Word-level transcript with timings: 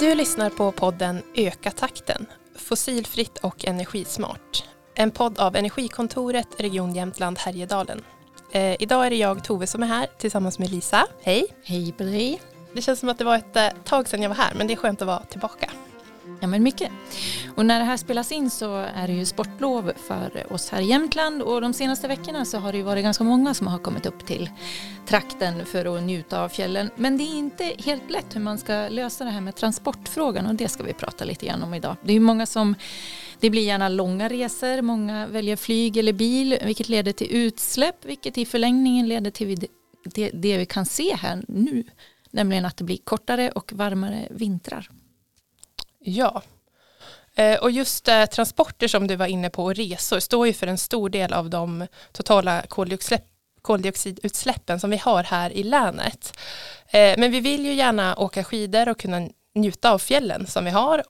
Du 0.00 0.14
lyssnar 0.14 0.50
på 0.50 0.72
podden 0.72 1.22
Öka 1.34 1.70
takten, 1.70 2.26
fossilfritt 2.56 3.38
och 3.38 3.64
energismart. 3.64 4.64
En 4.94 5.10
podd 5.10 5.38
av 5.38 5.56
Energikontoret 5.56 6.48
Region 6.58 6.94
Jämtland 6.94 7.38
Härjedalen. 7.38 8.02
Eh, 8.52 8.82
idag 8.82 9.06
är 9.06 9.10
det 9.10 9.16
jag 9.16 9.44
Tove 9.44 9.66
som 9.66 9.82
är 9.82 9.86
här 9.86 10.06
tillsammans 10.18 10.58
med 10.58 10.70
Lisa. 10.70 11.06
Hej! 11.22 11.46
Hej 11.64 11.92
på 11.92 12.02
dig! 12.02 12.40
Det 12.72 12.82
känns 12.82 13.00
som 13.00 13.08
att 13.08 13.18
det 13.18 13.24
var 13.24 13.36
ett 13.36 13.56
eh, 13.56 13.68
tag 13.84 14.08
sedan 14.08 14.22
jag 14.22 14.28
var 14.28 14.36
här 14.36 14.54
men 14.54 14.66
det 14.66 14.74
är 14.74 14.76
skönt 14.76 15.02
att 15.02 15.08
vara 15.08 15.24
tillbaka. 15.24 15.70
Ja 16.40 16.46
men 16.46 16.62
mycket. 16.62 16.90
Och 17.56 17.66
när 17.66 17.78
det 17.78 17.84
här 17.84 17.96
spelas 17.96 18.32
in 18.32 18.50
så 18.50 18.76
är 18.76 19.06
det 19.06 19.12
ju 19.12 19.24
sportlov 19.24 19.92
för 19.96 20.52
oss 20.52 20.70
här 20.70 20.80
i 20.80 20.84
Jämtland 20.84 21.42
och 21.42 21.60
de 21.60 21.72
senaste 21.72 22.08
veckorna 22.08 22.44
så 22.44 22.58
har 22.58 22.72
det 22.72 22.78
ju 22.78 22.84
varit 22.84 23.04
ganska 23.04 23.24
många 23.24 23.54
som 23.54 23.66
har 23.66 23.78
kommit 23.78 24.06
upp 24.06 24.26
till 24.26 24.50
trakten 25.06 25.66
för 25.66 25.96
att 25.96 26.02
njuta 26.02 26.42
av 26.42 26.48
fjällen. 26.48 26.90
Men 26.96 27.18
det 27.18 27.24
är 27.24 27.38
inte 27.38 27.72
helt 27.78 28.10
lätt 28.10 28.36
hur 28.36 28.40
man 28.40 28.58
ska 28.58 28.88
lösa 28.88 29.24
det 29.24 29.30
här 29.30 29.40
med 29.40 29.56
transportfrågan 29.56 30.46
och 30.46 30.54
det 30.54 30.68
ska 30.68 30.82
vi 30.82 30.92
prata 30.92 31.24
lite 31.24 31.46
grann 31.46 31.62
om 31.62 31.74
idag. 31.74 31.96
Det 32.02 32.12
är 32.12 32.14
ju 32.14 32.20
många 32.20 32.46
som, 32.46 32.74
det 33.40 33.50
blir 33.50 33.62
gärna 33.62 33.88
långa 33.88 34.28
resor, 34.28 34.82
många 34.82 35.26
väljer 35.26 35.56
flyg 35.56 35.96
eller 35.96 36.12
bil 36.12 36.58
vilket 36.64 36.88
leder 36.88 37.12
till 37.12 37.28
utsläpp 37.30 38.04
vilket 38.04 38.38
i 38.38 38.44
förlängningen 38.44 39.08
leder 39.08 39.30
till 39.30 39.66
det, 40.04 40.30
det 40.34 40.58
vi 40.58 40.66
kan 40.66 40.86
se 40.86 41.16
här 41.16 41.44
nu, 41.48 41.84
nämligen 42.30 42.64
att 42.64 42.76
det 42.76 42.84
blir 42.84 42.98
kortare 43.04 43.50
och 43.50 43.72
varmare 43.72 44.28
vintrar. 44.30 44.90
Ja, 46.06 46.42
eh, 47.34 47.58
och 47.58 47.70
just 47.70 48.08
eh, 48.08 48.26
transporter 48.26 48.88
som 48.88 49.06
du 49.06 49.16
var 49.16 49.26
inne 49.26 49.50
på 49.50 49.64
och 49.64 49.74
resor 49.74 50.20
står 50.20 50.46
ju 50.46 50.52
för 50.52 50.66
en 50.66 50.78
stor 50.78 51.08
del 51.08 51.32
av 51.32 51.50
de 51.50 51.86
totala 52.12 52.62
koldioxidutsläpp, 52.62 53.24
koldioxidutsläppen 53.62 54.80
som 54.80 54.90
vi 54.90 54.96
har 54.96 55.22
här 55.22 55.50
i 55.50 55.62
länet. 55.62 56.38
Eh, 56.86 57.14
men 57.18 57.30
vi 57.30 57.40
vill 57.40 57.66
ju 57.66 57.72
gärna 57.72 58.16
åka 58.16 58.44
skidor 58.44 58.88
och 58.88 58.98
kunna 58.98 59.28
njuta 59.54 59.90
av 59.90 59.98
fjällen 59.98 60.46
som 60.46 60.64
vi 60.64 60.70
har. 60.70 61.04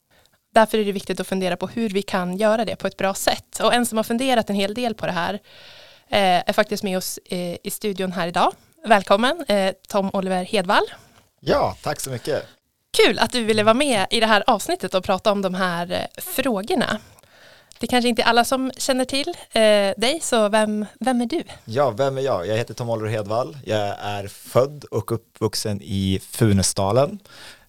Därför 0.54 0.78
är 0.78 0.84
det 0.84 0.92
viktigt 0.92 1.20
att 1.20 1.26
fundera 1.26 1.56
på 1.56 1.66
hur 1.66 1.88
vi 1.88 2.02
kan 2.02 2.36
göra 2.36 2.64
det 2.64 2.76
på 2.76 2.86
ett 2.86 2.96
bra 2.96 3.14
sätt. 3.14 3.60
Och 3.62 3.74
en 3.74 3.86
som 3.86 3.98
har 3.98 4.04
funderat 4.04 4.50
en 4.50 4.56
hel 4.56 4.74
del 4.74 4.94
på 4.94 5.06
det 5.06 5.12
här 5.12 5.34
eh, 6.08 6.48
är 6.48 6.52
faktiskt 6.52 6.82
med 6.82 6.98
oss 6.98 7.18
eh, 7.24 7.56
i 7.62 7.70
studion 7.70 8.12
här 8.12 8.28
idag. 8.28 8.52
Välkommen 8.86 9.44
Tom 9.88 10.10
Oliver 10.12 10.44
Hedvall. 10.44 10.84
Ja, 11.40 11.76
tack 11.82 12.00
så 12.00 12.10
mycket. 12.10 12.46
Kul 12.94 13.18
att 13.18 13.32
du 13.32 13.44
ville 13.44 13.62
vara 13.62 13.74
med 13.74 14.06
i 14.10 14.20
det 14.20 14.26
här 14.26 14.44
avsnittet 14.46 14.94
och 14.94 15.04
prata 15.04 15.32
om 15.32 15.42
de 15.42 15.54
här 15.54 15.92
eh, 15.92 16.22
frågorna. 16.22 16.98
Det 17.78 17.86
kanske 17.86 18.08
inte 18.08 18.22
är 18.22 18.26
alla 18.26 18.44
som 18.44 18.72
känner 18.76 19.04
till 19.04 19.28
eh, 19.52 19.62
dig, 19.96 20.20
så 20.22 20.48
vem, 20.48 20.86
vem 21.00 21.20
är 21.20 21.26
du? 21.26 21.42
Ja, 21.64 21.90
vem 21.90 22.18
är 22.18 22.22
jag? 22.22 22.46
Jag 22.46 22.56
heter 22.56 22.74
Tom 22.74 22.90
Oliver 22.90 23.10
Hedvall. 23.10 23.58
Jag 23.64 23.96
är 23.98 24.28
född 24.28 24.84
och 24.84 25.12
uppvuxen 25.12 25.80
i 25.82 26.20
Funäsdalen. 26.30 27.18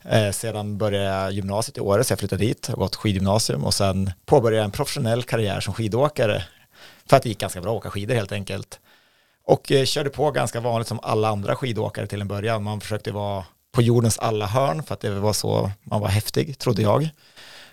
Eh, 0.09 0.31
sedan 0.31 0.77
började 0.77 1.05
jag 1.05 1.31
gymnasiet 1.31 1.77
i 1.77 1.81
Åre, 1.81 2.03
så 2.03 2.11
jag 2.11 2.19
flyttade 2.19 2.45
dit 2.45 2.69
och 2.69 2.79
gått 2.79 2.95
skidgymnasium 2.95 3.63
och 3.63 3.73
sen 3.73 4.11
påbörjade 4.25 4.57
jag 4.57 4.65
en 4.65 4.71
professionell 4.71 5.23
karriär 5.23 5.59
som 5.59 5.73
skidåkare 5.73 6.43
för 7.09 7.17
att 7.17 7.23
det 7.23 7.29
gick 7.29 7.39
ganska 7.39 7.61
bra 7.61 7.71
att 7.71 7.77
åka 7.77 7.89
skidor 7.89 8.15
helt 8.15 8.31
enkelt. 8.31 8.79
Och 9.45 9.71
eh, 9.71 9.85
körde 9.85 10.09
på 10.09 10.31
ganska 10.31 10.59
vanligt 10.59 10.87
som 10.87 10.99
alla 11.03 11.29
andra 11.29 11.55
skidåkare 11.55 12.07
till 12.07 12.21
en 12.21 12.27
början. 12.27 12.63
Man 12.63 12.81
försökte 12.81 13.11
vara 13.11 13.43
på 13.75 13.81
jordens 13.81 14.19
alla 14.19 14.45
hörn 14.45 14.83
för 14.83 14.93
att 14.93 14.99
det 14.99 15.09
var 15.09 15.33
så 15.33 15.71
man 15.83 16.01
var 16.01 16.07
häftig, 16.07 16.59
trodde 16.59 16.81
jag. 16.81 17.09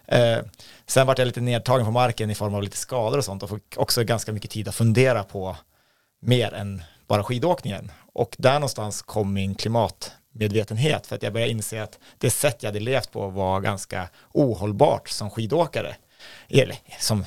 Eh, 0.07 0.39
sen 0.87 1.07
vart 1.07 1.19
jag 1.19 1.27
lite 1.27 1.41
nedtagen 1.41 1.87
på 1.87 1.93
marken 1.93 2.31
i 2.31 2.35
form 2.35 2.55
av 2.55 2.63
lite 2.63 2.77
skador 2.77 3.19
och 3.19 3.25
sånt 3.25 3.43
och 3.43 3.51
fick 3.51 3.77
också 3.77 4.05
ganska 4.05 4.33
mycket 4.33 4.51
tid 4.51 4.69
att 4.69 4.75
fundera 4.75 5.25
på 5.25 5.57
mer 6.21 6.55
än 6.55 6.83
bara 7.07 7.25
skidåkningen. 7.25 7.91
Och 8.13 8.37
där 8.39 8.55
någonstans 8.55 9.03
kom 9.03 9.33
min 9.33 9.55
klimatmedvetenhet 9.55 11.07
för 11.07 11.17
att 11.17 11.23
jag 11.23 11.33
började 11.33 11.53
inse 11.53 11.83
att 11.83 11.99
det 12.19 12.31
sätt 12.31 12.57
jag 12.61 12.69
hade 12.69 12.81
levt 12.81 13.13
på 13.13 13.29
var 13.29 13.61
ganska 13.61 14.09
ohållbart 14.33 15.09
som 15.09 15.31
skidåkare. 15.31 15.97
Eller 16.49 16.77
som 16.99 17.25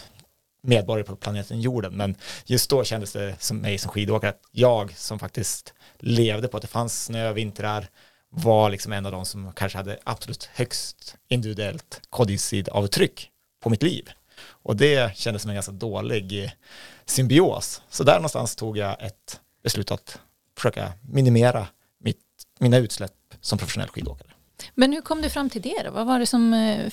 medborgare 0.61 1.07
på 1.07 1.16
planeten 1.16 1.61
jorden. 1.61 1.94
Men 1.94 2.16
just 2.45 2.69
då 2.69 2.83
kändes 2.83 3.13
det 3.13 3.35
som 3.39 3.57
mig 3.57 3.78
som 3.78 3.91
skidåkare 3.91 4.29
att 4.29 4.41
jag 4.51 4.97
som 4.97 5.19
faktiskt 5.19 5.73
levde 5.99 6.47
på 6.47 6.57
att 6.57 6.61
det 6.61 6.67
fanns 6.67 7.03
snö, 7.03 7.33
vintrar, 7.33 7.88
var 8.35 8.69
liksom 8.69 8.94
en 8.94 9.06
av 9.06 9.12
de 9.12 9.25
som 9.25 9.53
kanske 9.53 9.78
hade 9.78 10.00
absolut 10.03 10.50
högst 10.53 11.16
individuellt 11.28 12.01
koldioxidavtryck 12.09 13.29
på 13.63 13.69
mitt 13.69 13.84
liv. 13.84 14.09
Och 14.47 14.75
det 14.75 15.18
kändes 15.18 15.41
som 15.41 15.50
en 15.50 15.56
ganska 15.56 15.72
dålig 15.72 16.51
symbios. 17.06 17.81
Så 17.90 18.03
där 18.03 18.16
någonstans 18.16 18.56
tog 18.56 18.78
jag 18.78 19.03
ett 19.03 19.40
beslut 19.63 19.91
att 19.91 20.19
försöka 20.57 20.94
minimera 21.01 21.68
mitt, 22.00 22.22
mina 22.59 22.78
utsläpp 22.78 23.12
som 23.41 23.57
professionell 23.57 23.90
skidåkare. 23.90 24.29
Men 24.73 24.94
hur 24.94 25.02
kom 25.02 25.22
du 25.22 25.29
fram 25.29 25.50
till 25.50 25.62
det 25.62 25.84
då? 25.84 25.91
Vad 25.91 26.07
var 26.07 26.19
det 26.19 26.25
som 26.25 26.53
eh, 26.53 26.91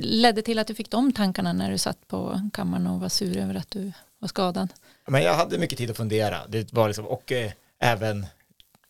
ledde 0.00 0.42
till 0.42 0.58
att 0.58 0.66
du 0.66 0.74
fick 0.74 0.90
de 0.90 1.12
tankarna 1.12 1.52
när 1.52 1.70
du 1.70 1.78
satt 1.78 2.08
på 2.08 2.50
kammaren 2.52 2.86
och 2.86 3.00
var 3.00 3.08
sur 3.08 3.36
över 3.36 3.54
att 3.54 3.70
du 3.70 3.92
var 4.18 4.28
skadad? 4.28 4.68
Men 5.06 5.22
jag 5.22 5.34
hade 5.34 5.58
mycket 5.58 5.78
tid 5.78 5.90
att 5.90 5.96
fundera. 5.96 6.46
Det 6.48 6.72
var 6.72 6.88
liksom, 6.88 7.06
och 7.06 7.32
eh, 7.32 7.52
även 7.78 8.26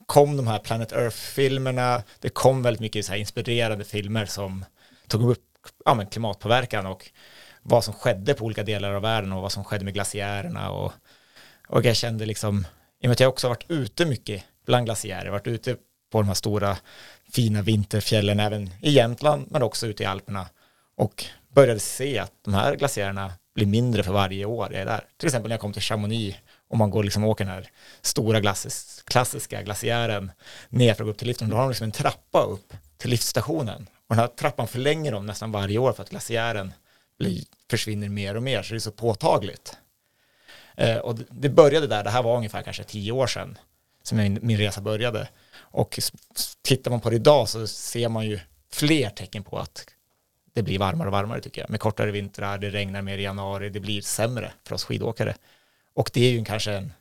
kom 0.06 0.36
de 0.36 0.46
här 0.46 0.58
Planet 0.58 0.92
Earth-filmerna, 0.92 2.02
det 2.20 2.28
kom 2.28 2.62
väldigt 2.62 2.80
mycket 2.80 3.06
så 3.06 3.12
här 3.12 3.18
inspirerande 3.18 3.84
filmer 3.84 4.26
som 4.26 4.64
tog 5.08 5.30
upp 5.30 5.44
ja, 5.84 5.94
men 5.94 6.06
klimatpåverkan 6.06 6.86
och 6.86 7.10
vad 7.62 7.84
som 7.84 7.94
skedde 7.94 8.34
på 8.34 8.44
olika 8.44 8.62
delar 8.62 8.94
av 8.94 9.02
världen 9.02 9.32
och 9.32 9.42
vad 9.42 9.52
som 9.52 9.64
skedde 9.64 9.84
med 9.84 9.94
glaciärerna 9.94 10.70
och, 10.70 10.92
och 11.68 11.84
jag 11.84 11.96
kände 11.96 12.26
liksom, 12.26 12.66
i 13.00 13.06
och 13.06 13.08
med 13.08 13.12
att 13.12 13.20
jag 13.20 13.28
också 13.28 13.48
varit 13.48 13.70
ute 13.70 14.06
mycket 14.06 14.44
bland 14.66 14.86
glaciärer, 14.86 15.30
varit 15.30 15.46
ute 15.46 15.76
på 16.12 16.20
de 16.20 16.26
här 16.26 16.34
stora 16.34 16.76
fina 17.32 17.62
vinterfjällen 17.62 18.40
även 18.40 18.70
i 18.82 18.90
Jämtland 18.90 19.46
men 19.50 19.62
också 19.62 19.86
ute 19.86 20.02
i 20.02 20.06
Alperna 20.06 20.46
och 20.96 21.24
började 21.54 21.80
se 21.80 22.18
att 22.18 22.32
de 22.44 22.54
här 22.54 22.76
glaciärerna 22.76 23.32
blir 23.54 23.66
mindre 23.66 24.02
för 24.02 24.12
varje 24.12 24.44
år 24.44 24.72
jag 24.72 24.80
är 24.80 24.86
där. 24.86 25.04
Till 25.16 25.26
exempel 25.26 25.48
när 25.48 25.54
jag 25.54 25.60
kom 25.60 25.72
till 25.72 25.82
Chamonix 25.82 26.36
om 26.74 26.78
man 26.78 26.90
går 26.90 27.04
liksom 27.04 27.24
och 27.24 27.30
åker 27.30 27.44
den 27.44 27.54
här 27.54 27.70
stora 28.02 28.40
glassis, 28.40 29.02
klassiska 29.06 29.62
glaciären 29.62 30.32
ner 30.68 30.94
för 30.94 31.02
att 31.02 31.06
gå 31.06 31.10
upp 31.10 31.18
till 31.18 31.28
liften, 31.28 31.48
då 31.48 31.56
har 31.56 31.62
de 31.62 31.70
liksom 31.70 31.84
en 31.84 31.92
trappa 31.92 32.42
upp 32.42 32.72
till 32.96 33.10
liftstationen. 33.10 33.88
Och 34.08 34.14
den 34.14 34.18
här 34.18 34.26
trappan 34.26 34.68
förlänger 34.68 35.12
de 35.12 35.26
nästan 35.26 35.52
varje 35.52 35.78
år 35.78 35.92
för 35.92 36.02
att 36.02 36.10
glaciären 36.10 36.72
blir, 37.18 37.44
försvinner 37.70 38.08
mer 38.08 38.36
och 38.36 38.42
mer, 38.42 38.62
så 38.62 38.74
det 38.74 38.78
är 38.78 38.80
så 38.80 38.90
påtagligt. 38.90 39.76
Eh, 40.76 40.96
och 40.96 41.18
det 41.30 41.48
började 41.48 41.86
där, 41.86 42.04
det 42.04 42.10
här 42.10 42.22
var 42.22 42.36
ungefär 42.36 42.62
kanske 42.62 42.84
tio 42.84 43.12
år 43.12 43.26
sedan 43.26 43.58
som 44.02 44.18
min, 44.18 44.38
min 44.42 44.58
resa 44.58 44.80
började. 44.80 45.28
Och 45.56 46.00
tittar 46.62 46.90
man 46.90 47.00
på 47.00 47.10
det 47.10 47.16
idag 47.16 47.48
så 47.48 47.66
ser 47.66 48.08
man 48.08 48.26
ju 48.26 48.40
fler 48.72 49.10
tecken 49.10 49.42
på 49.42 49.58
att 49.58 49.86
det 50.52 50.62
blir 50.62 50.78
varmare 50.78 51.08
och 51.08 51.12
varmare 51.12 51.40
tycker 51.40 51.60
jag. 51.60 51.70
Med 51.70 51.80
kortare 51.80 52.10
vintrar, 52.10 52.58
det 52.58 52.70
regnar 52.70 53.02
mer 53.02 53.18
i 53.18 53.22
januari, 53.22 53.70
det 53.70 53.80
blir 53.80 54.00
sämre 54.00 54.52
för 54.64 54.74
oss 54.74 54.84
skidåkare. 54.84 55.34
Och 55.94 56.10
det 56.12 56.24
är 56.24 56.30
ju 56.30 56.44
kanske 56.44 56.72
en 56.72 56.92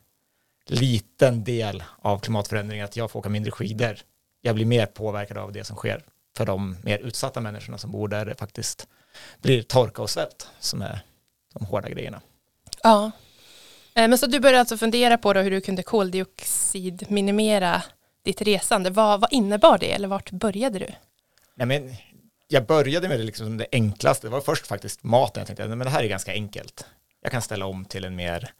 liten 0.66 1.44
del 1.44 1.82
av 1.98 2.18
klimatförändringen 2.18 2.84
att 2.84 2.96
jag 2.96 3.10
får 3.10 3.20
åka 3.20 3.28
mindre 3.28 3.50
skidor. 3.50 3.96
Jag 4.40 4.54
blir 4.54 4.66
mer 4.66 4.86
påverkad 4.86 5.38
av 5.38 5.52
det 5.52 5.64
som 5.64 5.76
sker 5.76 6.04
för 6.36 6.46
de 6.46 6.76
mer 6.82 6.98
utsatta 6.98 7.40
människorna 7.40 7.78
som 7.78 7.90
bor 7.90 8.08
där 8.08 8.26
det 8.26 8.34
faktiskt 8.34 8.88
blir 9.42 9.62
torka 9.62 10.02
och 10.02 10.10
svält 10.10 10.48
som 10.58 10.82
är 10.82 11.00
de 11.54 11.64
hårda 11.64 11.88
grejerna. 11.88 12.20
Ja, 12.82 13.10
eh, 13.94 14.08
men 14.08 14.18
så 14.18 14.26
du 14.26 14.40
började 14.40 14.60
alltså 14.60 14.76
fundera 14.76 15.18
på 15.18 15.32
hur 15.32 15.50
du 15.50 15.60
kunde 15.60 15.82
koldioxidminimera 15.82 17.82
ditt 18.24 18.42
resande. 18.42 18.90
Vad, 18.90 19.20
vad 19.20 19.32
innebar 19.32 19.78
det 19.78 19.92
eller 19.92 20.08
vart 20.08 20.30
började 20.30 20.78
du? 20.78 20.88
Nej, 21.54 21.66
men 21.66 21.96
jag 22.48 22.66
började 22.66 23.08
med 23.08 23.20
det, 23.20 23.24
liksom 23.24 23.56
det 23.56 23.66
enklaste. 23.72 24.26
Det 24.26 24.30
var 24.30 24.40
först 24.40 24.66
faktiskt 24.66 25.02
maten. 25.02 25.40
Jag 25.40 25.46
tänkte 25.46 25.64
att 25.64 25.78
det 25.78 25.90
här 25.90 26.02
är 26.02 26.08
ganska 26.08 26.32
enkelt. 26.32 26.86
Jag 27.22 27.32
kan 27.32 27.42
ställa 27.42 27.66
om 27.66 27.84
till 27.84 28.04
en 28.04 28.16
mer 28.16 28.52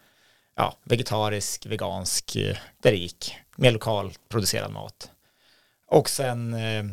ja, 0.55 0.77
vegetarisk, 0.85 1.67
vegansk, 1.67 2.37
där 2.83 2.91
det 2.91 2.97
gick, 2.97 3.37
mer 3.57 3.71
lokalproducerad 3.71 4.73
mat. 4.73 5.11
Och 5.87 6.09
sen 6.09 6.55
eh, 6.55 6.85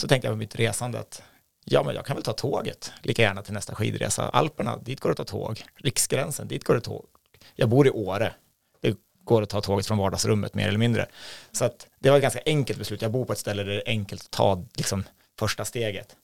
så 0.00 0.08
tänkte 0.08 0.28
jag 0.28 0.32
på 0.32 0.38
mitt 0.38 0.56
resande 0.56 0.98
att 0.98 1.22
ja, 1.64 1.82
men 1.82 1.94
jag 1.94 2.06
kan 2.06 2.16
väl 2.16 2.24
ta 2.24 2.32
tåget 2.32 2.92
lika 3.02 3.22
gärna 3.22 3.42
till 3.42 3.54
nästa 3.54 3.74
skidresa. 3.74 4.28
Alperna, 4.28 4.76
dit 4.76 5.00
går 5.00 5.10
det 5.10 5.12
att 5.22 5.28
ta 5.28 5.38
tåg. 5.38 5.64
Riksgränsen, 5.76 6.48
dit 6.48 6.64
går 6.64 6.74
det 6.74 6.80
tåg. 6.80 7.06
Jag 7.54 7.68
bor 7.68 7.86
i 7.86 7.90
Åre. 7.90 8.34
Det 8.80 8.96
går 9.24 9.42
att 9.42 9.48
ta 9.48 9.60
tåget 9.60 9.86
från 9.86 9.98
vardagsrummet 9.98 10.54
mer 10.54 10.68
eller 10.68 10.78
mindre. 10.78 11.06
Så 11.52 11.64
att 11.64 11.86
det 11.98 12.10
var 12.10 12.16
ett 12.16 12.22
ganska 12.22 12.40
enkelt 12.46 12.78
beslut. 12.78 13.02
Jag 13.02 13.12
bor 13.12 13.24
på 13.24 13.32
ett 13.32 13.38
ställe 13.38 13.62
där 13.62 13.72
det 13.72 13.88
är 13.88 13.88
enkelt 13.88 14.22
att 14.22 14.30
ta 14.30 14.64
liksom, 14.74 15.04
första 15.38 15.64
steget. 15.64 16.16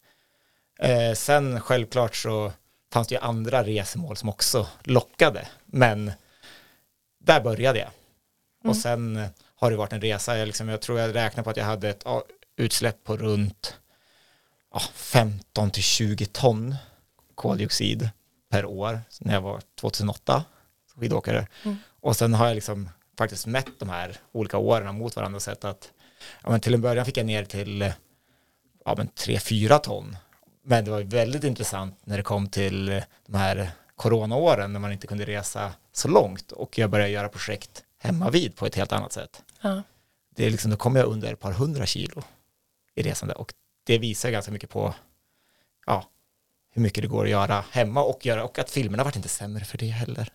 Eh, 0.78 1.12
sen 1.14 1.60
självklart 1.60 2.16
så 2.16 2.52
fanns 2.92 3.08
det 3.08 3.14
ju 3.14 3.20
andra 3.20 3.64
resmål 3.64 4.16
som 4.16 4.28
också 4.28 4.66
lockade. 4.82 5.48
Men 5.66 6.12
där 7.28 7.40
började 7.40 7.78
jag. 7.78 7.88
Mm. 7.88 8.70
Och 8.70 8.76
sen 8.76 9.16
eh, 9.16 9.28
har 9.54 9.70
det 9.70 9.76
varit 9.76 9.92
en 9.92 10.00
resa, 10.00 10.38
jag, 10.38 10.46
liksom, 10.46 10.68
jag 10.68 10.80
tror 10.80 11.00
jag 11.00 11.14
räknar 11.14 11.44
på 11.44 11.50
att 11.50 11.56
jag 11.56 11.64
hade 11.64 11.88
ett 11.88 12.04
utsläpp 12.56 13.04
på 13.04 13.16
runt 13.16 13.76
ja, 14.72 14.80
15 14.94 15.70
till 15.70 15.82
20 15.82 16.26
ton 16.26 16.74
koldioxid 17.34 18.10
per 18.50 18.64
år 18.64 19.00
när 19.20 19.34
jag 19.34 19.40
var 19.40 19.60
2008 19.80 20.44
skidåkare. 20.96 21.46
Mm. 21.64 21.76
Och 22.00 22.16
sen 22.16 22.34
har 22.34 22.46
jag 22.46 22.54
liksom 22.54 22.90
faktiskt 23.18 23.46
mätt 23.46 23.78
de 23.78 23.88
här 23.88 24.16
olika 24.32 24.58
åren 24.58 24.94
mot 24.94 25.16
varandra 25.16 25.36
och 25.36 25.42
sett 25.42 25.64
att 25.64 25.92
ja, 26.42 26.50
men 26.50 26.60
till 26.60 26.74
en 26.74 26.80
början 26.80 27.06
fick 27.06 27.16
jag 27.16 27.26
ner 27.26 27.44
till 27.44 27.92
ja, 28.84 28.94
men 28.96 29.08
3-4 29.08 29.78
ton. 29.78 30.16
Men 30.62 30.84
det 30.84 30.90
var 30.90 31.00
väldigt 31.00 31.44
intressant 31.44 31.98
när 32.04 32.16
det 32.16 32.22
kom 32.22 32.48
till 32.48 33.02
de 33.26 33.34
här 33.34 33.70
coronaåren 33.98 34.72
när 34.72 34.80
man 34.80 34.92
inte 34.92 35.06
kunde 35.06 35.24
resa 35.24 35.72
så 35.92 36.08
långt 36.08 36.52
och 36.52 36.78
jag 36.78 36.90
började 36.90 37.10
göra 37.10 37.28
projekt 37.28 37.84
hemma 37.98 38.30
vid 38.30 38.56
på 38.56 38.66
ett 38.66 38.74
helt 38.74 38.92
annat 38.92 39.12
sätt. 39.12 39.42
Ja. 39.60 39.82
Det 40.36 40.46
är 40.46 40.50
liksom, 40.50 40.70
då 40.70 40.76
kom 40.76 40.96
jag 40.96 41.06
under 41.06 41.32
ett 41.32 41.40
par 41.40 41.52
hundra 41.52 41.86
kilo 41.86 42.22
i 42.94 43.02
resande 43.02 43.34
och 43.34 43.54
det 43.86 43.98
visar 43.98 44.30
ganska 44.30 44.52
mycket 44.52 44.70
på 44.70 44.94
ja, 45.86 46.04
hur 46.74 46.82
mycket 46.82 47.02
det 47.02 47.08
går 47.08 47.24
att 47.24 47.30
göra 47.30 47.64
hemma 47.70 48.02
och, 48.02 48.26
göra, 48.26 48.44
och 48.44 48.58
att 48.58 48.70
filmerna 48.70 49.04
vart 49.04 49.16
inte 49.16 49.28
sämre 49.28 49.64
för 49.64 49.78
det 49.78 49.86
heller. 49.86 50.32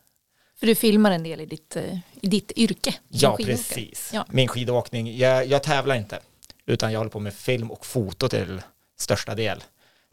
För 0.55 0.67
du 0.67 0.75
filmar 0.75 1.11
en 1.11 1.23
del 1.23 1.41
i 1.41 1.45
ditt, 1.45 1.75
eh, 1.75 1.97
i 2.21 2.27
ditt 2.27 2.51
yrke. 2.55 2.95
Ja, 3.07 3.37
precis. 3.37 4.11
Ja. 4.13 4.25
Min 4.29 4.47
skidåkning, 4.47 5.17
jag, 5.17 5.45
jag 5.47 5.63
tävlar 5.63 5.95
inte, 5.95 6.19
utan 6.65 6.91
jag 6.91 6.99
håller 6.99 7.11
på 7.11 7.19
med 7.19 7.33
film 7.33 7.71
och 7.71 7.85
foto 7.85 8.29
till 8.29 8.61
största 8.97 9.35
del. 9.35 9.63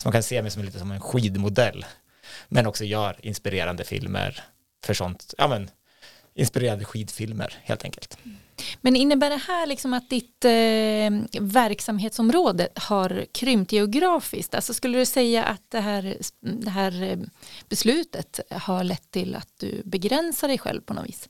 Så 0.02 0.08
man 0.08 0.12
kan 0.12 0.22
se 0.22 0.42
mig 0.42 0.50
som 0.50 0.64
lite 0.64 0.78
som 0.78 0.90
en 0.90 1.00
skidmodell, 1.00 1.84
men 2.48 2.66
också 2.66 2.84
gör 2.84 3.16
inspirerande 3.22 3.84
filmer 3.84 4.44
för 4.84 4.94
sånt, 4.94 5.34
ja 5.38 5.48
men, 5.48 5.70
inspirerande 6.34 6.84
skidfilmer 6.84 7.58
helt 7.62 7.84
enkelt. 7.84 8.18
Men 8.80 8.96
innebär 8.96 9.30
det 9.30 9.36
här 9.36 9.66
liksom 9.66 9.94
att 9.94 10.10
ditt 10.10 10.44
eh, 10.44 11.40
verksamhetsområde 11.40 12.68
har 12.74 13.26
krympt 13.32 13.72
geografiskt? 13.72 14.54
Alltså 14.54 14.74
skulle 14.74 14.98
du 14.98 15.06
säga 15.06 15.44
att 15.44 15.70
det 15.70 15.80
här, 15.80 16.16
det 16.40 16.70
här 16.70 17.02
eh, 17.02 17.18
beslutet 17.68 18.40
har 18.50 18.84
lett 18.84 19.10
till 19.10 19.34
att 19.34 19.48
du 19.56 19.82
begränsar 19.84 20.48
dig 20.48 20.58
själv 20.58 20.80
på 20.80 20.94
något 20.94 21.08
vis? 21.08 21.28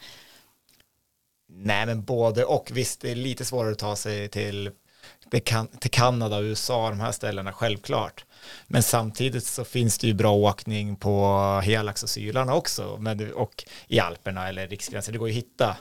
Nej, 1.52 1.86
men 1.86 2.04
både 2.04 2.44
och. 2.44 2.70
Visst, 2.74 3.00
det 3.00 3.10
är 3.10 3.14
lite 3.14 3.44
svårare 3.44 3.72
att 3.72 3.78
ta 3.78 3.96
sig 3.96 4.28
till, 4.28 4.70
till 5.80 5.90
Kanada 5.90 6.36
och 6.36 6.42
USA, 6.42 6.90
de 6.90 7.00
här 7.00 7.12
ställena, 7.12 7.52
självklart. 7.52 8.24
Men 8.66 8.82
samtidigt 8.82 9.44
så 9.44 9.64
finns 9.64 9.98
det 9.98 10.06
ju 10.06 10.14
bra 10.14 10.32
åkning 10.32 10.96
på 10.96 11.36
Helax 11.64 12.02
och 12.02 12.10
Sylarna 12.10 12.54
också, 12.54 12.96
men, 13.00 13.32
och 13.32 13.64
i 13.88 14.00
Alperna 14.00 14.48
eller 14.48 14.68
Riksgränsen. 14.68 15.12
Det 15.12 15.18
går 15.18 15.28
ju 15.28 15.32
att 15.32 15.44
hitta. 15.44 15.76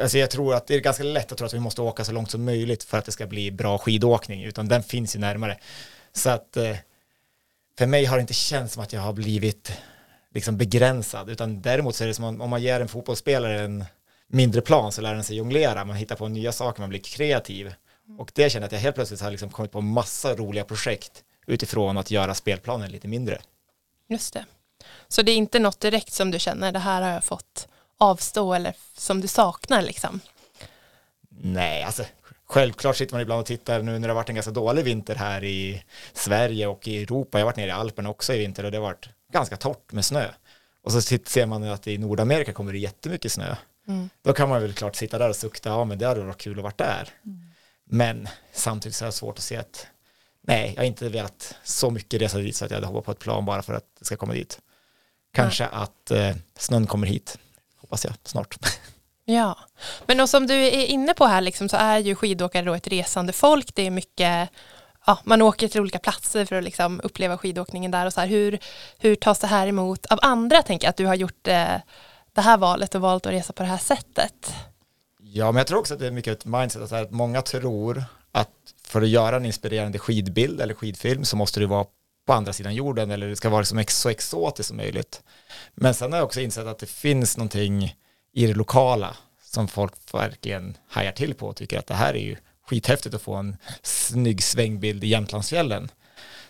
Alltså 0.00 0.18
jag 0.18 0.30
tror 0.30 0.54
att 0.54 0.66
det 0.66 0.74
är 0.74 0.80
ganska 0.80 1.02
lätt 1.02 1.32
att 1.32 1.38
tro 1.38 1.46
att 1.46 1.54
vi 1.54 1.60
måste 1.60 1.82
åka 1.82 2.04
så 2.04 2.12
långt 2.12 2.30
som 2.30 2.44
möjligt 2.44 2.84
för 2.84 2.98
att 2.98 3.04
det 3.04 3.12
ska 3.12 3.26
bli 3.26 3.50
bra 3.50 3.78
skidåkning, 3.78 4.44
utan 4.44 4.68
den 4.68 4.82
finns 4.82 5.16
ju 5.16 5.20
närmare. 5.20 5.58
Så 6.12 6.30
att 6.30 6.56
eh, 6.56 6.76
för 7.78 7.86
mig 7.86 8.04
har 8.04 8.16
det 8.16 8.20
inte 8.20 8.34
känts 8.34 8.74
som 8.74 8.82
att 8.82 8.92
jag 8.92 9.00
har 9.00 9.12
blivit 9.12 9.72
liksom 10.34 10.56
begränsad, 10.56 11.30
utan 11.30 11.62
däremot 11.62 11.94
så 11.94 12.04
är 12.04 12.08
det 12.08 12.14
som 12.14 12.40
om 12.40 12.50
man 12.50 12.62
ger 12.62 12.80
en 12.80 12.88
fotbollsspelare 12.88 13.60
en 13.60 13.84
mindre 14.28 14.60
plan 14.60 14.92
så 14.92 15.00
lär 15.00 15.14
den 15.14 15.24
sig 15.24 15.36
jonglera, 15.36 15.84
man 15.84 15.96
hittar 15.96 16.16
på 16.16 16.28
nya 16.28 16.52
saker, 16.52 16.80
man 16.80 16.88
blir 16.88 17.00
kreativ. 17.00 17.74
Och 18.18 18.30
det 18.34 18.50
känner 18.50 18.62
jag 18.62 18.66
att 18.66 18.72
jag 18.72 18.80
helt 18.80 18.96
plötsligt 18.96 19.20
har 19.20 19.30
liksom 19.30 19.50
kommit 19.50 19.72
på 19.72 19.80
massa 19.80 20.34
roliga 20.34 20.64
projekt 20.64 21.24
utifrån 21.46 21.98
att 21.98 22.10
göra 22.10 22.34
spelplanen 22.34 22.90
lite 22.90 23.08
mindre. 23.08 23.40
Just 24.08 24.34
det. 24.34 24.44
Så 25.08 25.22
det 25.22 25.32
är 25.32 25.36
inte 25.36 25.58
något 25.58 25.80
direkt 25.80 26.12
som 26.12 26.30
du 26.30 26.38
känner, 26.38 26.72
det 26.72 26.78
här 26.78 27.02
har 27.02 27.10
jag 27.10 27.24
fått 27.24 27.68
avstå 27.98 28.54
eller 28.54 28.74
som 28.96 29.20
du 29.20 29.28
saknar 29.28 29.82
liksom? 29.82 30.20
Nej, 31.28 31.82
alltså 31.82 32.04
självklart 32.46 32.96
sitter 32.96 33.14
man 33.14 33.22
ibland 33.22 33.40
och 33.40 33.46
tittar 33.46 33.82
nu 33.82 33.92
när 33.92 34.08
det 34.08 34.14
har 34.14 34.14
varit 34.14 34.28
en 34.28 34.34
ganska 34.34 34.52
dålig 34.52 34.84
vinter 34.84 35.14
här 35.14 35.44
i 35.44 35.82
Sverige 36.12 36.66
och 36.66 36.88
i 36.88 37.02
Europa. 37.02 37.38
Jag 37.38 37.44
har 37.46 37.52
varit 37.52 37.56
nere 37.56 37.68
i 37.68 37.70
Alperna 37.70 38.10
också 38.10 38.34
i 38.34 38.38
vinter 38.38 38.64
och 38.64 38.70
det 38.70 38.76
har 38.76 38.82
varit 38.82 39.08
ganska 39.32 39.56
torrt 39.56 39.92
med 39.92 40.04
snö. 40.04 40.28
Och 40.82 40.92
så 40.92 41.00
ser 41.00 41.46
man 41.46 41.62
att 41.62 41.86
i 41.86 41.98
Nordamerika 41.98 42.52
kommer 42.52 42.72
det 42.72 42.78
jättemycket 42.78 43.32
snö. 43.32 43.56
Mm. 43.88 44.08
Då 44.22 44.32
kan 44.32 44.48
man 44.48 44.62
väl 44.62 44.72
klart 44.72 44.96
sitta 44.96 45.18
där 45.18 45.28
och 45.28 45.36
sukta, 45.36 45.68
ja 45.68 45.84
men 45.84 45.98
det 45.98 46.06
hade 46.06 46.20
varit 46.20 46.40
kul 46.40 46.58
att 46.58 46.62
vara 46.62 46.74
där. 46.76 47.08
Men 47.90 48.28
samtidigt 48.52 48.96
så 48.96 49.04
är 49.04 49.06
det 49.06 49.12
svårt 49.12 49.38
att 49.38 49.44
se 49.44 49.56
att 49.56 49.86
nej, 50.40 50.72
jag 50.74 50.82
har 50.82 50.86
inte 50.86 51.08
velat 51.08 51.54
så 51.64 51.90
mycket 51.90 52.22
resa 52.22 52.38
dit 52.38 52.56
så 52.56 52.64
att 52.64 52.70
jag 52.70 52.76
hade 52.76 52.86
hoppat 52.86 53.04
på 53.04 53.12
ett 53.12 53.18
plan 53.18 53.44
bara 53.44 53.62
för 53.62 53.74
att 53.74 53.84
det 53.98 54.04
ska 54.04 54.16
komma 54.16 54.32
dit. 54.32 54.58
Kanske 55.32 55.66
att 55.66 56.10
eh, 56.10 56.36
snön 56.58 56.86
kommer 56.86 57.06
hit, 57.06 57.38
hoppas 57.76 58.04
jag, 58.04 58.14
snart. 58.24 58.56
Ja, 59.28 59.58
men 60.06 60.20
och 60.20 60.28
som 60.28 60.46
du 60.46 60.54
är 60.54 60.86
inne 60.86 61.14
på 61.14 61.26
här 61.26 61.40
liksom, 61.40 61.68
så 61.68 61.76
är 61.76 61.98
ju 61.98 62.14
skidåkare 62.14 62.64
då 62.64 62.74
ett 62.74 62.86
resande 62.86 63.32
folk. 63.32 63.74
Det 63.74 63.86
är 63.86 63.90
mycket, 63.90 64.48
ja, 65.06 65.18
man 65.24 65.42
åker 65.42 65.68
till 65.68 65.80
olika 65.80 65.98
platser 65.98 66.44
för 66.44 66.56
att 66.56 66.64
liksom 66.64 67.00
uppleva 67.04 67.38
skidåkningen 67.38 67.90
där 67.90 68.06
och 68.06 68.12
så 68.12 68.20
här. 68.20 68.28
Hur, 68.28 68.58
hur 68.98 69.14
tas 69.14 69.38
det 69.38 69.46
här 69.46 69.66
emot 69.66 70.06
av 70.06 70.18
andra? 70.22 70.62
Tänker 70.62 70.86
jag 70.86 70.90
att 70.90 70.96
du 70.96 71.06
har 71.06 71.14
gjort 71.14 71.48
eh, 71.48 71.76
det 72.32 72.40
här 72.40 72.56
valet 72.56 72.94
och 72.94 73.00
valt 73.00 73.26
att 73.26 73.32
resa 73.32 73.52
på 73.52 73.62
det 73.62 73.68
här 73.68 73.78
sättet. 73.78 74.54
Ja, 75.32 75.52
men 75.52 75.56
jag 75.58 75.66
tror 75.66 75.78
också 75.78 75.94
att 75.94 76.00
det 76.00 76.06
är 76.06 76.10
mycket 76.10 76.38
ett 76.38 76.44
mindset, 76.44 76.82
att 76.82 76.92
att 76.92 77.10
många 77.10 77.42
tror 77.42 78.04
att 78.32 78.50
för 78.82 79.02
att 79.02 79.08
göra 79.08 79.36
en 79.36 79.44
inspirerande 79.44 79.98
skidbild 79.98 80.60
eller 80.60 80.74
skidfilm 80.74 81.24
så 81.24 81.36
måste 81.36 81.60
du 81.60 81.66
vara 81.66 81.86
på 82.26 82.32
andra 82.32 82.52
sidan 82.52 82.74
jorden 82.74 83.10
eller 83.10 83.28
det 83.28 83.36
ska 83.36 83.48
vara 83.48 83.60
liksom 83.60 83.84
så 83.88 84.08
exotiskt 84.08 84.68
som 84.68 84.76
möjligt. 84.76 85.22
Men 85.74 85.94
sen 85.94 86.12
har 86.12 86.18
jag 86.18 86.26
också 86.26 86.40
insett 86.40 86.66
att 86.66 86.78
det 86.78 86.86
finns 86.86 87.36
någonting 87.36 87.96
i 88.32 88.46
det 88.46 88.54
lokala 88.54 89.16
som 89.42 89.68
folk 89.68 89.92
verkligen 90.14 90.76
hajar 90.88 91.12
till 91.12 91.34
på 91.34 91.46
och 91.46 91.56
tycker 91.56 91.78
att 91.78 91.86
det 91.86 91.94
här 91.94 92.14
är 92.14 92.24
ju 92.24 92.36
skithäftigt 92.66 93.14
att 93.14 93.22
få 93.22 93.34
en 93.34 93.56
snygg 93.82 94.42
svängbild 94.42 95.04
i 95.04 95.06
Jämtlandsfjällen. 95.06 95.90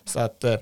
Så 0.05 0.21
att, 0.21 0.45
eh, 0.45 0.57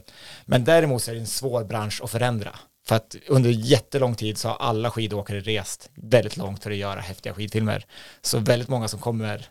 men 0.44 0.64
däremot 0.64 1.02
så 1.02 1.10
är 1.10 1.14
det 1.14 1.20
en 1.20 1.26
svår 1.26 1.64
bransch 1.64 2.00
att 2.02 2.10
förändra. 2.10 2.58
För 2.86 2.96
att 2.96 3.16
under 3.28 3.50
jättelång 3.50 4.14
tid 4.14 4.38
så 4.38 4.48
har 4.48 4.56
alla 4.56 4.90
skidåkare 4.90 5.40
rest 5.40 5.90
väldigt 5.94 6.36
långt 6.36 6.62
för 6.62 6.70
att 6.70 6.76
göra 6.76 7.00
häftiga 7.00 7.34
skidfilmer. 7.34 7.86
Så 8.22 8.38
väldigt 8.38 8.68
många 8.68 8.88
som 8.88 9.00
kommer 9.00 9.48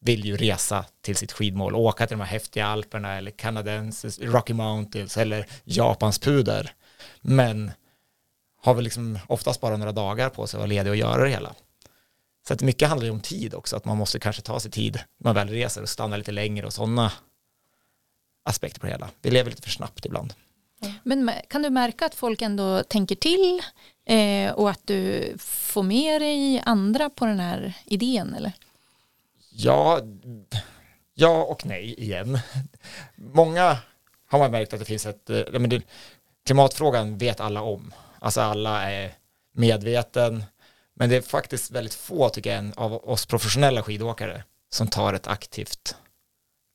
vill 0.00 0.24
ju 0.24 0.36
resa 0.36 0.84
till 1.00 1.16
sitt 1.16 1.32
skidmål, 1.32 1.74
åka 1.74 2.06
till 2.06 2.18
de 2.18 2.24
här 2.24 2.30
häftiga 2.30 2.66
Alperna 2.66 3.16
eller 3.16 3.30
kanadensis, 3.30 4.18
Rocky 4.20 4.54
Mountains 4.54 5.16
eller 5.16 5.46
Japans 5.64 6.18
puder. 6.18 6.72
Men 7.20 7.70
har 8.62 8.74
väl 8.74 8.84
liksom 8.84 9.18
oftast 9.26 9.60
bara 9.60 9.76
några 9.76 9.92
dagar 9.92 10.28
på 10.28 10.46
sig 10.46 10.58
att 10.58 10.60
vara 10.60 10.66
ledig 10.66 10.90
och 10.90 10.96
göra 10.96 11.24
det 11.24 11.30
hela. 11.30 11.54
Så 12.48 12.54
att 12.54 12.62
mycket 12.62 12.88
handlar 12.88 13.04
ju 13.04 13.10
om 13.10 13.20
tid 13.20 13.54
också, 13.54 13.76
att 13.76 13.84
man 13.84 13.96
måste 13.96 14.18
kanske 14.18 14.42
ta 14.42 14.60
sig 14.60 14.70
tid 14.70 14.94
när 14.94 15.24
man 15.28 15.34
väl 15.34 15.48
reser 15.48 15.82
och 15.82 15.88
stanna 15.88 16.16
lite 16.16 16.32
längre 16.32 16.66
och 16.66 16.72
sådana 16.72 17.12
aspekter 18.44 18.80
på 18.80 18.86
det 18.86 18.92
hela. 18.92 19.10
Vi 19.22 19.30
lever 19.30 19.50
lite 19.50 19.62
för 19.62 19.70
snabbt 19.70 20.06
ibland. 20.06 20.34
Men 21.02 21.30
kan 21.48 21.62
du 21.62 21.70
märka 21.70 22.06
att 22.06 22.14
folk 22.14 22.42
ändå 22.42 22.82
tänker 22.82 23.14
till 23.14 23.62
eh, 24.06 24.52
och 24.52 24.70
att 24.70 24.86
du 24.86 25.34
får 25.38 25.82
med 25.82 26.22
dig 26.22 26.62
andra 26.64 27.10
på 27.10 27.26
den 27.26 27.40
här 27.40 27.74
idén? 27.84 28.34
Eller? 28.34 28.52
Ja, 29.50 30.00
ja 31.14 31.44
och 31.44 31.66
nej 31.66 32.00
igen. 32.02 32.38
Många 33.14 33.78
har 34.28 34.38
man 34.38 34.50
märkt 34.50 34.72
att 34.72 34.78
det 34.78 34.84
finns 34.84 35.06
ett, 35.06 35.30
eh, 35.30 35.42
men 35.50 35.70
det, 35.70 35.82
klimatfrågan 36.46 37.18
vet 37.18 37.40
alla 37.40 37.62
om. 37.62 37.94
Alltså 38.18 38.40
alla 38.40 38.90
är 38.90 39.14
medveten, 39.52 40.44
men 40.94 41.08
det 41.08 41.16
är 41.16 41.20
faktiskt 41.20 41.70
väldigt 41.70 41.94
få 41.94 42.28
tycker 42.28 42.54
jag 42.54 42.72
av 42.76 43.08
oss 43.08 43.26
professionella 43.26 43.82
skidåkare 43.82 44.44
som 44.70 44.88
tar 44.88 45.14
ett 45.14 45.26
aktivt 45.26 45.96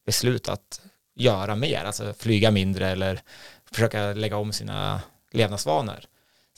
beslut 0.06 0.50
att 0.50 0.82
göra 1.16 1.56
mer, 1.56 1.84
alltså 1.84 2.14
flyga 2.14 2.52
mindre 2.52 2.90
eller 2.90 3.22
försöka 3.74 4.14
lägga 4.14 4.38
om 4.38 4.54
sina 4.54 5.02
levnadsvanor. 5.32 6.00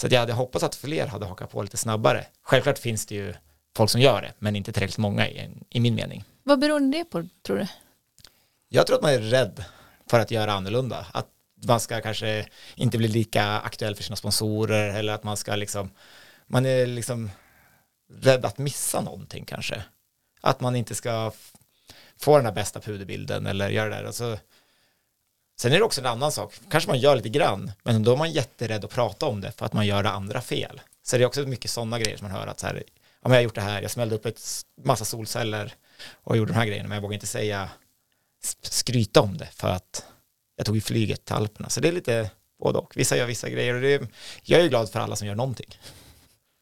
Så 0.02 0.08
jag 0.12 0.20
hade 0.20 0.34
hoppats 0.34 0.64
att 0.64 0.76
fler 0.76 1.08
hade 1.08 1.26
hakat 1.26 1.52
på 1.52 1.62
lite 1.62 1.78
snabbare. 1.78 2.26
Självklart 2.42 2.80
finns 2.80 3.06
det 3.06 3.16
ju 3.16 3.34
folk 3.76 3.90
som 3.90 4.02
gör 4.02 4.22
det, 4.22 4.34
men 4.40 4.56
inte 4.56 4.74
tillräckligt 4.74 4.98
många 4.98 5.30
i, 5.30 5.50
i 5.70 5.80
min 5.80 5.96
mening. 5.96 6.24
Vad 6.44 6.60
beror 6.60 6.80
det 6.92 7.06
på 7.06 7.28
tror 7.42 7.58
du? 7.58 7.68
Jag 8.70 8.88
tror 8.88 8.96
att 8.96 9.04
man 9.04 9.14
är 9.14 9.20
rädd 9.20 9.66
för 10.10 10.20
att 10.20 10.32
göra 10.32 10.54
annorlunda. 10.54 11.06
Att 11.14 11.28
man 11.68 11.80
ska 11.80 12.02
kanske 12.02 12.46
inte 12.76 12.98
bli 12.98 13.08
lika 13.08 13.46
aktuell 13.46 13.96
för 13.96 14.04
sina 14.04 14.16
sponsorer 14.16 14.90
eller 14.90 15.14
att 15.14 15.24
man 15.24 15.38
ska 15.38 15.56
liksom, 15.56 15.92
man 16.48 16.66
är 16.66 16.86
liksom 16.86 17.32
rädd 18.22 18.46
att 18.46 18.58
missa 18.58 19.02
någonting 19.02 19.46
kanske. 19.46 19.84
Att 20.42 20.62
man 20.62 20.76
inte 20.76 20.96
ska 20.96 21.32
få 22.18 22.38
den 22.38 22.46
här 22.46 22.54
bästa 22.54 22.80
puderbilden 22.80 23.48
eller 23.48 23.70
göra 23.70 23.90
det 23.90 23.96
där. 23.96 24.06
Och 24.06 24.16
så, 24.16 24.38
sen 25.60 25.74
är 25.74 25.78
det 25.78 25.84
också 25.84 26.02
en 26.02 26.08
annan 26.08 26.32
sak, 26.32 26.54
kanske 26.70 26.90
man 26.90 27.00
gör 27.00 27.16
lite 27.16 27.30
grann, 27.30 27.72
men 27.84 28.04
då 28.04 28.12
är 28.12 28.18
man 28.18 28.32
jätterädd 28.32 28.86
att 28.86 28.92
prata 28.92 29.26
om 29.26 29.42
det 29.42 29.52
för 29.52 29.66
att 29.66 29.74
man 29.74 29.86
gör 29.86 30.04
det 30.04 30.10
andra 30.10 30.42
fel. 30.42 30.82
Så 31.04 31.18
det 31.18 31.24
är 31.24 31.28
också 31.28 31.42
mycket 31.42 31.72
sådana 31.72 32.00
grejer 32.00 32.18
som 32.18 32.28
man 32.28 32.38
hör 32.38 32.48
att 32.48 32.60
så 32.60 32.68
här, 32.68 32.84
ja, 32.86 33.30
men 33.30 33.32
jag 33.32 33.38
har 33.38 33.44
gjort 33.44 33.56
det 33.56 33.62
här, 33.62 33.82
jag 33.82 33.92
smällde 33.92 34.16
upp 34.16 34.26
ett 34.26 34.42
massa 34.84 35.06
solceller 35.06 35.74
och 36.14 36.38
gjorde 36.38 36.52
de 36.52 36.58
här 36.58 36.66
grejerna, 36.66 36.90
men 36.90 36.96
jag 36.96 37.02
vågar 37.02 37.14
inte 37.14 37.28
säga 37.28 37.70
skryta 38.62 39.22
om 39.22 39.38
det 39.38 39.50
för 39.52 39.70
att 39.70 40.06
jag 40.56 40.66
tog 40.66 40.76
ju 40.76 40.82
flyget 40.82 41.26
till 41.26 41.36
Alperna. 41.36 41.70
Så 41.70 41.80
det 41.80 41.88
är 41.88 41.92
lite 41.92 42.30
både 42.64 42.80
och. 42.80 42.98
Vissa 42.98 43.18
gör 43.18 43.26
vissa 43.26 43.50
grejer 43.50 43.74
och 43.74 43.82
det 43.82 43.94
är, 43.94 44.08
jag 44.44 44.60
är 44.60 44.64
ju 44.64 44.70
glad 44.70 44.90
för 44.90 45.00
alla 45.00 45.16
som 45.16 45.28
gör 45.28 45.36
någonting. 45.36 45.80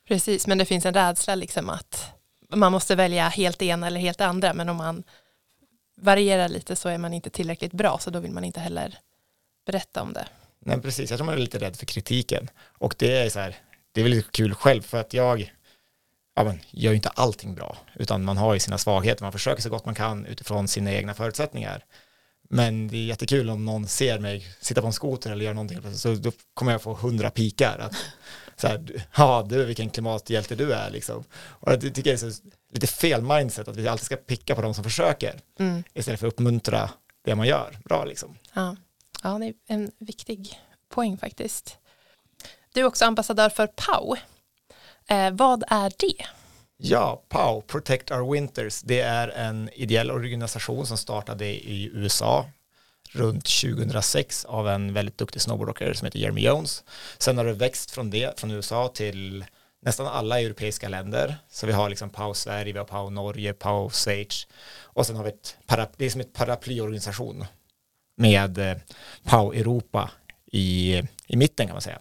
Precis, 0.08 0.48
men 0.48 0.58
det 0.58 0.66
finns 0.66 0.86
en 0.86 0.94
rädsla 0.94 1.36
liksom 1.36 1.70
att 1.70 2.12
man 2.56 2.72
måste 2.72 2.96
välja 2.96 3.28
helt 3.28 3.60
det 3.60 3.66
ena 3.66 3.88
eller 3.88 4.00
helt 4.00 4.18
det 4.18 4.26
andra, 4.26 4.54
men 4.54 4.70
om 4.70 4.78
man 4.78 5.04
varierar 6.02 6.50
lite 6.50 6.76
så 6.76 6.90
är 6.90 6.98
man 6.98 7.14
inte 7.14 7.30
tillräckligt 7.30 7.74
bra, 7.74 7.98
så 8.00 8.10
då 8.10 8.20
vill 8.20 8.32
man 8.32 8.44
inte 8.44 8.60
heller 8.60 8.98
berätta 9.66 10.02
om 10.02 10.14
det. 10.14 10.28
Nej, 10.60 10.82
precis. 10.82 11.10
Jag 11.10 11.18
tror 11.18 11.26
man 11.26 11.36
är 11.36 11.40
lite 11.40 11.60
rädd 11.60 11.76
för 11.76 11.86
kritiken. 11.86 12.50
Och 12.78 12.96
det 12.98 13.18
är 13.18 13.30
så 13.30 13.40
här, 13.40 13.56
det 13.92 14.02
är 14.02 14.04
väl 14.04 14.12
lite 14.12 14.32
kul 14.32 14.54
själv 14.54 14.82
för 14.82 15.00
att 15.00 15.14
jag 15.14 15.54
ja, 16.36 16.44
men, 16.44 16.60
gör 16.72 16.92
ju 16.92 16.96
inte 16.96 17.10
allting 17.10 17.56
bra, 17.56 17.78
utan 17.96 18.24
man 18.24 18.38
har 18.38 18.54
ju 18.54 18.60
sina 18.60 18.78
svagheter. 18.78 19.24
Man 19.24 19.32
försöker 19.32 19.62
så 19.62 19.70
gott 19.70 19.86
man 19.86 19.96
kan 19.96 20.26
utifrån 20.26 20.68
sina 20.68 20.92
egna 20.92 21.14
förutsättningar. 21.14 21.86
Men 22.50 22.88
det 22.88 22.98
är 22.98 23.06
jättekul 23.06 23.50
om 23.50 23.66
någon 23.66 23.88
ser 23.88 24.20
mig 24.20 24.48
sitta 24.62 24.82
på 24.82 24.88
en 24.88 24.94
skoter 24.94 25.32
eller 25.32 25.46
göra 25.46 25.54
någonting, 25.54 25.94
så 25.94 26.14
då 26.14 26.32
kommer 26.54 26.72
jag 26.72 26.82
få 26.82 26.94
hundra 26.94 27.30
pikar. 27.30 27.80
Att, 27.80 27.96
så 28.62 28.68
här, 28.68 29.06
ja 29.18 29.46
du 29.50 29.66
vilken 29.66 29.90
klimathjälte 29.90 30.56
du 30.56 30.74
är 30.74 30.90
liksom. 30.90 31.24
Och 31.34 31.72
det 31.80 31.92
tycker 31.92 32.10
jag 32.10 32.24
är 32.24 32.32
så, 32.32 32.42
lite 32.74 32.88
fel 32.88 33.22
mindset 33.22 33.68
att 33.68 33.78
vi 33.78 33.88
alltid 33.88 34.06
ska 34.06 34.16
picka 34.16 34.56
på 34.56 34.62
de 34.62 34.74
som 34.74 34.84
försöker 34.84 35.40
Mm. 35.60 35.84
istället 35.94 36.20
för 36.20 36.28
att 36.28 36.34
uppmuntra 36.34 36.90
det 37.26 37.36
man 37.36 37.48
gör 37.48 37.78
bra 37.86 38.06
liksom. 38.06 38.38
Ja. 38.54 38.76
ja, 39.24 39.30
det 39.40 39.46
är 39.46 39.54
en 39.68 39.92
viktig 40.00 40.60
poäng 40.90 41.18
faktiskt. 41.18 41.78
Du 42.74 42.82
är 42.82 42.86
också 42.86 43.06
ambassadör 43.06 43.50
för 43.50 43.68
POW. 43.68 44.18
Eh, 45.08 45.32
vad 45.32 45.64
är 45.68 45.92
det? 45.98 46.26
Ja, 46.78 47.24
POW, 47.30 47.62
Protect 47.62 48.12
Our 48.12 48.32
Winters, 48.34 48.82
det 48.82 49.00
är 49.02 49.28
en 49.28 49.70
ideell 49.74 50.12
organisation 50.12 50.86
som 50.86 50.98
startade 50.98 51.46
i 51.46 51.90
USA 51.94 52.46
runt 53.12 53.46
2006 53.46 54.46
av 54.46 54.70
en 54.70 54.94
väldigt 54.94 55.18
duktig 55.18 55.42
snowboardåkare 55.42 55.96
som 55.96 56.06
heter 56.06 56.20
Jeremy 56.20 56.42
Jones. 56.42 56.84
Sen 57.18 57.38
har 57.38 57.46
det 57.46 57.54
växt 57.54 57.92
från 57.92 58.10
det, 58.10 58.40
från 58.40 58.52
USA 58.52 58.88
till 58.88 59.46
nästan 59.82 60.08
alla 60.08 60.42
europeiska 60.42 60.90
länder. 60.90 61.36
Så 61.50 61.68
vi 61.68 61.74
har 61.74 61.90
liksom 61.90 62.10
PAO 62.10 62.34
Sverige, 62.34 62.74
vi 62.74 62.80
har 62.80 62.86
PAO 62.86 63.10
Norge, 63.10 63.54
PAO 63.54 63.90
Schweiz 63.90 64.48
och 64.84 65.06
sen 65.06 65.16
har 65.16 65.24
vi 65.24 65.30
ett, 65.30 65.58
para, 65.66 65.88
det 65.98 66.06
är 66.06 66.10
som 66.10 66.22
ett 66.22 66.34
paraplyorganisation 66.34 67.46
med 68.18 68.58
eh, 68.58 68.78
PAO 69.24 69.54
Europa 69.54 70.12
i, 70.52 71.02
i 71.28 71.36
mitten 71.36 71.68
kan 71.68 71.74
man 71.74 71.82
säga 71.82 72.00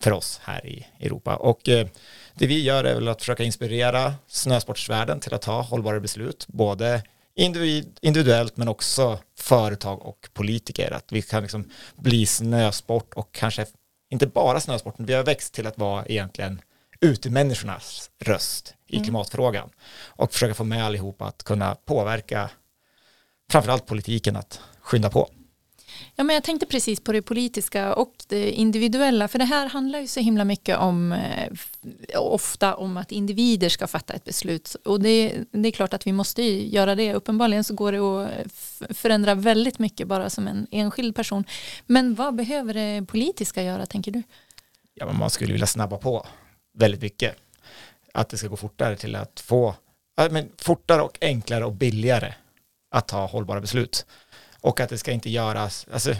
för 0.00 0.12
oss 0.12 0.40
här 0.44 0.66
i 0.66 0.86
Europa. 1.00 1.36
Och 1.36 1.68
eh, 1.68 1.86
det 2.34 2.46
vi 2.46 2.62
gör 2.62 2.84
är 2.84 2.94
väl 2.94 3.08
att 3.08 3.20
försöka 3.20 3.44
inspirera 3.44 4.14
snösportsvärlden 4.26 5.20
till 5.20 5.34
att 5.34 5.42
ta 5.42 5.60
hållbara 5.60 6.00
beslut, 6.00 6.46
både 6.48 7.02
individ, 7.36 7.98
individuellt 8.02 8.56
men 8.56 8.68
också 8.68 9.18
företag 9.38 10.02
och 10.02 10.28
politiker. 10.32 10.90
Att 10.90 11.12
vi 11.12 11.22
kan 11.22 11.42
liksom 11.42 11.70
bli 11.96 12.26
snösport 12.26 13.14
och 13.14 13.32
kanske 13.32 13.66
inte 14.10 14.26
bara 14.26 14.60
snösport, 14.60 14.98
men 14.98 15.06
vi 15.06 15.14
har 15.14 15.22
växt 15.22 15.54
till 15.54 15.66
att 15.66 15.78
vara 15.78 16.06
egentligen 16.06 16.60
utemänniskornas 17.00 18.10
röst 18.18 18.74
i 18.86 18.96
Mm. 18.96 19.04
klimatfrågan 19.04 19.70
och 20.06 20.32
försöka 20.32 20.54
få 20.54 20.64
med 20.64 20.84
allihopa 20.84 21.24
att 21.24 21.42
kunna 21.42 21.74
påverka 21.74 22.50
framförallt 23.50 23.86
politiken 23.86 24.36
att 24.36 24.60
skynda 24.80 25.10
på. 25.10 25.30
Ja, 26.16 26.24
men 26.24 26.34
jag 26.34 26.44
tänkte 26.44 26.66
precis 26.66 27.00
på 27.00 27.12
det 27.12 27.22
politiska 27.22 27.94
och 27.94 28.14
det 28.28 28.52
individuella, 28.52 29.28
för 29.28 29.38
det 29.38 29.44
här 29.44 29.68
handlar 29.68 29.98
ju 29.98 30.06
så 30.06 30.20
himla 30.20 30.44
mycket 30.44 30.78
om, 30.78 31.12
eh, 31.12 31.52
ofta 32.14 32.74
om 32.74 32.96
att 32.96 33.12
individer 33.12 33.68
ska 33.68 33.86
fatta 33.86 34.12
ett 34.12 34.24
beslut. 34.24 34.76
Och 34.84 35.00
det, 35.00 35.36
det 35.50 35.68
är 35.68 35.72
klart 35.72 35.94
att 35.94 36.06
vi 36.06 36.12
måste 36.12 36.42
göra 36.42 36.94
det. 36.94 37.14
Uppenbarligen 37.14 37.64
så 37.64 37.74
går 37.74 37.92
det 37.92 37.98
att 37.98 38.96
förändra 38.96 39.34
väldigt 39.34 39.78
mycket 39.78 40.08
bara 40.08 40.30
som 40.30 40.48
en 40.48 40.66
enskild 40.70 41.16
person. 41.16 41.44
Men 41.86 42.14
vad 42.14 42.34
behöver 42.34 42.74
det 42.74 43.06
politiska 43.06 43.62
göra, 43.62 43.86
tänker 43.86 44.12
du? 44.12 44.22
ja, 44.94 45.06
men 45.06 45.18
man 45.18 45.30
skulle 45.30 45.52
vilja 45.52 45.66
snabba 45.66 45.98
på 45.98 46.26
väldigt 46.78 47.02
mycket. 47.02 47.36
Att 48.14 48.28
det 48.28 48.36
ska 48.36 48.48
gå 48.48 48.56
fortare 48.56 48.96
till 48.96 49.16
att 49.16 49.40
få, 49.40 49.74
men 50.30 50.48
fortare 50.58 51.02
och 51.02 51.18
enklare 51.20 51.64
och 51.64 51.72
billigare 51.72 52.34
att 52.90 53.08
ta 53.08 53.26
hållbara 53.26 53.60
beslut. 53.60 54.06
Och 54.64 54.80
att 54.80 54.90
det 54.90 54.98
ska 54.98 55.12
inte 55.12 55.30
göras, 55.30 55.86
alltså 55.92 56.14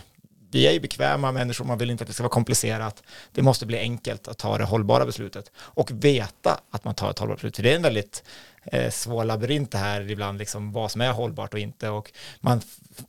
vi 0.50 0.66
är 0.66 0.72
ju 0.72 0.80
bekväma 0.80 1.32
människor, 1.32 1.64
man 1.64 1.78
vill 1.78 1.90
inte 1.90 2.04
att 2.04 2.08
det 2.08 2.14
ska 2.14 2.22
vara 2.22 2.30
komplicerat. 2.30 3.02
Det 3.32 3.42
måste 3.42 3.66
bli 3.66 3.78
enkelt 3.78 4.28
att 4.28 4.38
ta 4.38 4.58
det 4.58 4.64
hållbara 4.64 5.06
beslutet 5.06 5.50
och 5.56 5.90
veta 5.90 6.60
att 6.70 6.84
man 6.84 6.94
tar 6.94 7.10
ett 7.10 7.18
hållbart 7.18 7.36
beslut. 7.36 7.56
För 7.56 7.62
det 7.62 7.72
är 7.72 7.76
en 7.76 7.82
väldigt 7.82 8.24
eh, 8.64 8.90
svår 8.90 9.24
labyrint 9.24 9.70
det 9.70 9.78
här 9.78 10.10
ibland, 10.10 10.38
liksom 10.38 10.72
vad 10.72 10.90
som 10.90 11.00
är 11.00 11.12
hållbart 11.12 11.54
och 11.54 11.60
inte. 11.60 11.88
Och 11.88 12.12
man 12.40 12.60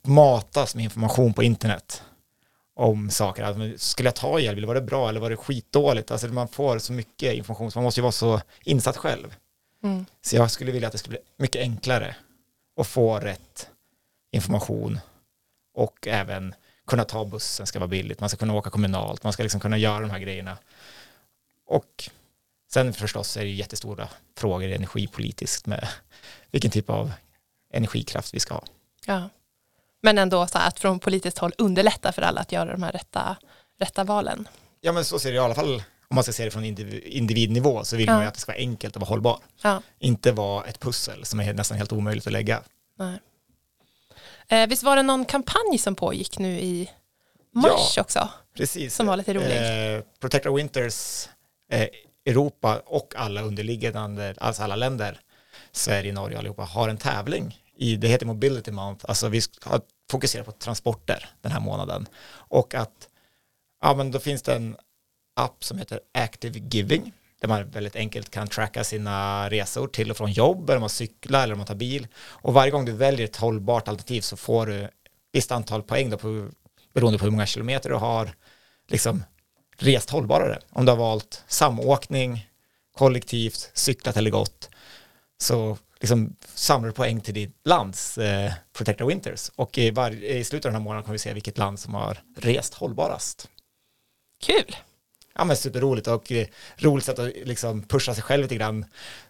matas 0.02 0.74
med 0.74 0.84
information 0.84 1.34
på 1.34 1.42
internet 1.42 2.02
om 2.76 3.10
saker. 3.10 3.42
Alltså, 3.42 3.78
skulle 3.78 4.06
jag 4.06 4.14
ta 4.14 4.40
elbil, 4.40 4.66
var 4.66 4.74
det 4.74 4.82
bra 4.82 5.08
eller 5.08 5.20
var 5.20 5.30
det 5.30 5.36
skitdåligt? 5.36 6.10
Alltså 6.10 6.26
man 6.26 6.48
får 6.48 6.78
så 6.78 6.92
mycket 6.92 7.34
information, 7.34 7.70
så 7.70 7.78
man 7.78 7.84
måste 7.84 8.00
ju 8.00 8.02
vara 8.02 8.12
så 8.12 8.40
insatt 8.64 8.96
själv. 8.96 9.34
Mm. 9.84 10.06
Så 10.22 10.36
jag 10.36 10.50
skulle 10.50 10.72
vilja 10.72 10.88
att 10.88 10.92
det 10.92 10.98
skulle 10.98 11.18
bli 11.18 11.26
mycket 11.36 11.60
enklare 11.60 12.16
att 12.80 12.86
få 12.86 13.18
rätt 13.18 13.68
information 14.32 14.98
och 15.76 16.06
även 16.06 16.54
kunna 16.86 17.04
ta 17.04 17.24
bussen 17.24 17.66
ska 17.66 17.78
vara 17.78 17.88
billigt, 17.88 18.20
man 18.20 18.28
ska 18.28 18.36
kunna 18.38 18.54
åka 18.54 18.70
kommunalt, 18.70 19.22
man 19.24 19.32
ska 19.32 19.42
liksom 19.42 19.60
kunna 19.60 19.78
göra 19.78 20.00
de 20.00 20.10
här 20.10 20.18
grejerna. 20.18 20.58
Och 21.66 22.10
sen 22.72 22.92
förstås 22.92 23.36
är 23.36 23.40
det 23.40 23.50
jättestora 23.50 24.08
frågor 24.38 24.68
energipolitiskt 24.68 25.66
med 25.66 25.88
vilken 26.50 26.70
typ 26.70 26.90
av 26.90 27.12
energikraft 27.72 28.34
vi 28.34 28.40
ska 28.40 28.54
ha. 28.54 28.64
Ja. 29.06 29.28
Men 30.02 30.18
ändå 30.18 30.46
så 30.46 30.58
att 30.58 30.78
från 30.80 30.98
politiskt 30.98 31.38
håll 31.38 31.52
underlätta 31.58 32.12
för 32.12 32.22
alla 32.22 32.40
att 32.40 32.52
göra 32.52 32.72
de 32.72 32.82
här 32.82 32.92
rätta, 32.92 33.36
rätta 33.80 34.04
valen. 34.04 34.48
Ja 34.80 34.92
men 34.92 35.04
så 35.04 35.18
ser 35.18 35.30
det 35.30 35.36
i 35.36 35.38
alla 35.38 35.54
fall, 35.54 35.74
om 36.08 36.14
man 36.14 36.24
ska 36.24 36.32
se 36.32 36.44
det 36.44 36.50
från 36.50 36.64
indiv- 36.64 37.02
individnivå 37.04 37.84
så 37.84 37.96
vill 37.96 38.06
Ja. 38.06 38.12
man 38.12 38.22
ju 38.22 38.28
att 38.28 38.34
det 38.34 38.40
ska 38.40 38.52
vara 38.52 38.58
enkelt 38.60 38.96
att 38.96 39.00
vara 39.00 39.08
hållbar. 39.08 39.40
Ja. 39.62 39.82
Inte 39.98 40.32
vara 40.32 40.64
ett 40.64 40.80
pussel 40.80 41.24
som 41.24 41.40
är 41.40 41.52
nästan 41.54 41.76
helt 41.76 41.92
omöjligt 41.92 42.26
att 42.26 42.32
lägga. 42.32 42.62
Nej. 42.98 43.18
Eh, 44.48 44.68
visst 44.68 44.82
var 44.82 44.96
det 44.96 45.02
någon 45.02 45.24
kampanj 45.24 45.78
som 45.78 45.94
pågick 45.94 46.38
nu 46.38 46.60
i 46.60 46.90
mars 47.54 47.98
också? 47.98 48.28
Precis. 48.56 48.94
Som 48.94 49.06
var 49.06 49.16
lite 49.16 49.34
rolig. 49.34 49.96
Eh, 49.96 50.02
Protect 50.20 50.46
Our 50.46 50.56
Winters, 50.56 51.28
eh, 51.72 51.88
Europa 52.26 52.82
och 52.86 53.14
alla 53.16 53.42
underliggande, 53.42 54.34
alltså 54.38 54.62
alla 54.62 54.76
länder, 54.76 55.20
Sverige, 55.72 56.12
Norge 56.12 56.38
allihopa, 56.38 56.62
har 56.62 56.88
en 56.88 56.96
tävling. 56.96 57.62
I, 57.76 57.96
det 57.96 58.08
heter 58.08 58.26
Mobility 58.26 58.70
Month, 58.70 59.04
alltså 59.08 59.28
vi 59.28 59.40
ska 59.40 59.80
fokusera 60.10 60.44
på 60.44 60.52
transporter 60.52 61.28
den 61.40 61.52
här 61.52 61.60
månaden. 61.60 62.06
Och 62.28 62.74
att, 62.74 63.08
ja 63.82 63.94
men 63.94 64.10
då 64.10 64.18
finns 64.18 64.42
det 64.42 64.54
en 64.54 64.76
app 65.36 65.64
som 65.64 65.78
heter 65.78 66.00
Active 66.18 66.58
Giving, 66.70 67.12
där 67.40 67.48
man 67.48 67.70
väldigt 67.70 67.96
enkelt 67.96 68.30
kan 68.30 68.48
tracka 68.48 68.84
sina 68.84 69.48
resor 69.50 69.88
till 69.88 70.10
och 70.10 70.16
från 70.16 70.32
jobb, 70.32 70.70
eller 70.70 70.76
om 70.76 70.80
man 70.80 70.90
cyklar 70.90 71.42
eller 71.42 71.52
om 71.54 71.58
man 71.58 71.66
tar 71.66 71.74
bil. 71.74 72.08
Och 72.18 72.54
varje 72.54 72.70
gång 72.70 72.84
du 72.84 72.92
väljer 72.92 73.26
ett 73.26 73.36
hållbart 73.36 73.88
alternativ 73.88 74.20
så 74.20 74.36
får 74.36 74.66
du 74.66 74.84
ett 74.84 74.90
visst 75.32 75.52
antal 75.52 75.82
poäng 75.82 76.10
då 76.10 76.18
på, 76.18 76.48
beroende 76.94 77.18
på 77.18 77.24
hur 77.24 77.30
många 77.30 77.46
kilometer 77.46 77.90
du 77.90 77.96
har 77.96 78.30
liksom 78.88 79.24
rest 79.76 80.10
hållbarare. 80.10 80.58
Om 80.70 80.84
du 80.84 80.92
har 80.92 80.96
valt 80.96 81.44
samåkning, 81.46 82.50
kollektivt, 82.96 83.70
cyklat 83.74 84.16
eller 84.16 84.30
gått 84.30 84.70
så 85.38 85.78
liksom 86.00 86.36
samlar 86.54 86.88
du 86.88 86.94
poäng 86.94 87.20
till 87.20 87.34
ditt 87.34 87.56
lands 87.64 88.18
eh, 88.18 88.52
Protector 88.72 89.06
Winters 89.06 89.50
och 89.56 89.78
i, 89.78 89.90
var, 89.90 90.10
i 90.10 90.44
slutet 90.44 90.66
av 90.66 90.72
den 90.72 90.80
här 90.80 90.84
månaden 90.84 91.02
kommer 91.02 91.14
vi 91.14 91.18
se 91.18 91.32
vilket 91.32 91.58
land 91.58 91.78
som 91.78 91.94
har 91.94 92.18
rest 92.36 92.74
hållbarast. 92.74 93.48
Kul! 94.42 94.76
Ja 95.38 95.44
men 95.44 95.56
superroligt 95.56 96.06
och 96.06 96.32
eh, 96.32 96.46
roligt 96.76 97.04
sätt 97.04 97.18
att 97.18 97.32
liksom 97.44 97.82
pusha 97.82 98.14
sig 98.14 98.22
själv 98.22 98.42
lite 98.42 98.56
grann. 98.56 98.84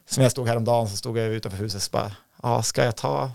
Som 0.07 0.23
jag 0.23 0.33
stod 0.33 0.49
häromdagen 0.49 0.89
så 0.89 0.97
stod 0.97 1.19
jag 1.19 1.27
utanför 1.27 1.59
huset 1.59 1.87
och 1.87 1.91
bara, 1.93 2.13
ja 2.43 2.63
ska 2.63 2.85
jag 2.85 2.97
ta 2.97 3.31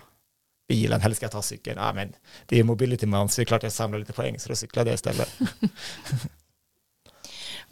bilen 0.67 1.01
eller 1.01 1.15
ska 1.15 1.25
jag 1.25 1.31
ta 1.31 1.41
cykeln? 1.41 1.77
Ja 1.81 1.93
men 1.93 2.13
det 2.45 2.59
är 2.59 2.63
mobility 2.63 3.05
month 3.05 3.33
så 3.33 3.41
det 3.41 3.43
är 3.43 3.45
klart 3.45 3.63
jag 3.63 3.71
samlar 3.71 3.99
lite 3.99 4.13
poäng 4.13 4.39
så 4.39 4.49
då 4.49 4.55
cyklade 4.55 4.89
jag 4.89 4.95
istället. 4.95 5.39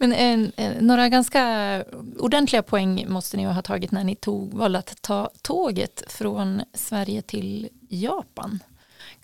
Men 0.02 0.12
en, 0.12 0.52
en, 0.56 0.86
några 0.86 1.08
ganska 1.08 1.84
ordentliga 2.18 2.62
poäng 2.62 3.06
måste 3.08 3.36
ni 3.36 3.44
ha 3.44 3.62
tagit 3.62 3.90
när 3.90 4.04
ni 4.04 4.16
tog, 4.16 4.54
valde 4.54 4.78
att 4.78 5.02
ta 5.02 5.30
tåget 5.42 6.02
från 6.08 6.62
Sverige 6.74 7.22
till 7.22 7.68
Japan. 7.88 8.58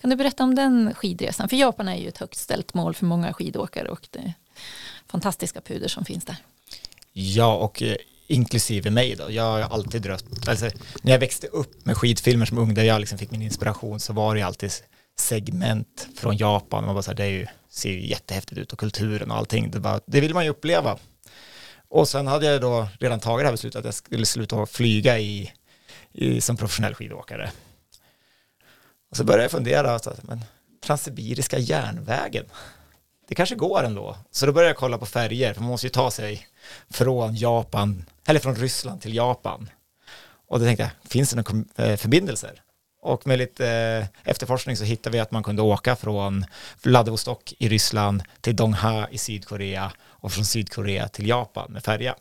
Kan 0.01 0.11
du 0.11 0.17
berätta 0.17 0.45
om 0.45 0.55
den 0.55 0.95
skidresan? 0.95 1.49
För 1.49 1.57
Japan 1.57 1.89
är 1.89 1.97
ju 1.97 2.09
ett 2.09 2.19
högt 2.19 2.39
ställt 2.39 2.75
mål 2.75 2.95
för 2.95 3.07
många 3.07 3.33
skidåkare 3.33 3.89
och 3.89 4.09
det 4.11 4.35
fantastiska 5.09 5.61
puder 5.61 5.89
som 5.89 6.05
finns 6.05 6.25
där. 6.25 6.37
Ja, 7.13 7.55
och 7.55 7.83
eh, 7.83 7.97
inklusive 8.27 8.91
mig 8.91 9.17
då. 9.17 9.31
Jag 9.31 9.43
har 9.43 9.61
alltid 9.61 10.03
drömt, 10.03 10.49
alltså, 10.49 10.71
när 11.03 11.13
jag 11.13 11.19
växte 11.19 11.47
upp 11.47 11.87
med 11.87 11.97
skidfilmer 11.97 12.47
som 12.47 12.59
ung, 12.59 12.75
där 12.75 12.83
jag 12.83 13.01
liksom 13.01 13.19
fick 13.19 13.31
min 13.31 13.43
inspiration, 13.43 14.01
så 14.01 14.13
var 14.13 14.35
det 14.35 14.41
ju 14.41 14.47
alltid 14.47 14.73
segment 15.19 16.09
från 16.17 16.37
Japan. 16.37 16.85
Man 16.85 16.95
bara 16.95 17.03
så 17.03 17.11
här, 17.11 17.17
det 17.17 17.25
är 17.25 17.29
ju, 17.29 17.47
ser 17.69 17.91
ju 17.91 18.07
jättehäftigt 18.07 18.59
ut 18.59 18.73
och 18.73 18.79
kulturen 18.79 19.31
och 19.31 19.37
allting. 19.37 19.71
Det, 19.71 19.81
bara, 19.81 20.01
det 20.07 20.21
vill 20.21 20.35
man 20.35 20.45
ju 20.45 20.51
uppleva. 20.51 20.99
Och 21.89 22.09
sen 22.09 22.27
hade 22.27 22.47
jag 22.47 22.61
då 22.61 22.89
redan 23.01 23.21
tagit 23.21 23.43
det 23.43 23.47
här 23.47 23.53
beslutet 23.53 23.79
att 23.79 23.85
jag 23.85 23.95
skulle 23.95 24.27
sluta 24.27 24.67
flyga 24.67 25.19
i, 25.19 25.53
i, 26.13 26.41
som 26.41 26.57
professionell 26.57 26.95
skidåkare. 26.95 27.51
Och 29.11 29.17
så 29.17 29.25
började 29.25 29.45
jag 29.45 29.51
fundera, 29.51 29.99
så 29.99 30.11
att, 30.11 30.23
men 30.23 30.45
Transsibiriska 30.85 31.59
järnvägen, 31.59 32.45
det 33.29 33.35
kanske 33.35 33.55
går 33.55 33.85
ändå. 33.85 34.17
Så 34.31 34.47
då 34.47 34.53
började 34.53 34.71
jag 34.71 34.77
kolla 34.77 34.99
på 34.99 35.07
färger, 35.07 35.55
för 35.55 35.61
man 35.61 35.71
måste 35.71 35.87
ju 35.87 35.91
ta 35.91 36.11
sig 36.11 36.49
från 36.91 37.37
Japan, 37.37 38.05
eller 38.27 38.41
från 38.41 38.57
Ryssland 38.57 39.01
till 39.01 39.15
Japan. 39.15 39.71
Och 40.49 40.59
då 40.59 40.65
tänkte 40.65 40.83
jag, 40.83 41.11
finns 41.11 41.31
det 41.31 41.37
några 41.37 41.65
eh, 41.77 41.97
förbindelser? 41.97 42.63
Och 43.03 43.27
med 43.27 43.39
lite 43.39 43.69
eh, 43.69 44.31
efterforskning 44.31 44.77
så 44.77 44.85
hittade 44.85 45.17
vi 45.17 45.21
att 45.21 45.31
man 45.31 45.43
kunde 45.43 45.63
åka 45.63 45.97
från 45.97 46.45
Vladivostok 46.83 47.55
i 47.59 47.69
Ryssland 47.69 48.23
till 48.41 48.57
Dongha 48.57 49.09
i 49.11 49.19
Sydkorea 49.19 49.93
och 50.05 50.33
från 50.33 50.45
Sydkorea 50.45 51.09
till 51.09 51.29
Japan 51.29 51.73
med 51.73 51.85
färja. 51.85 52.15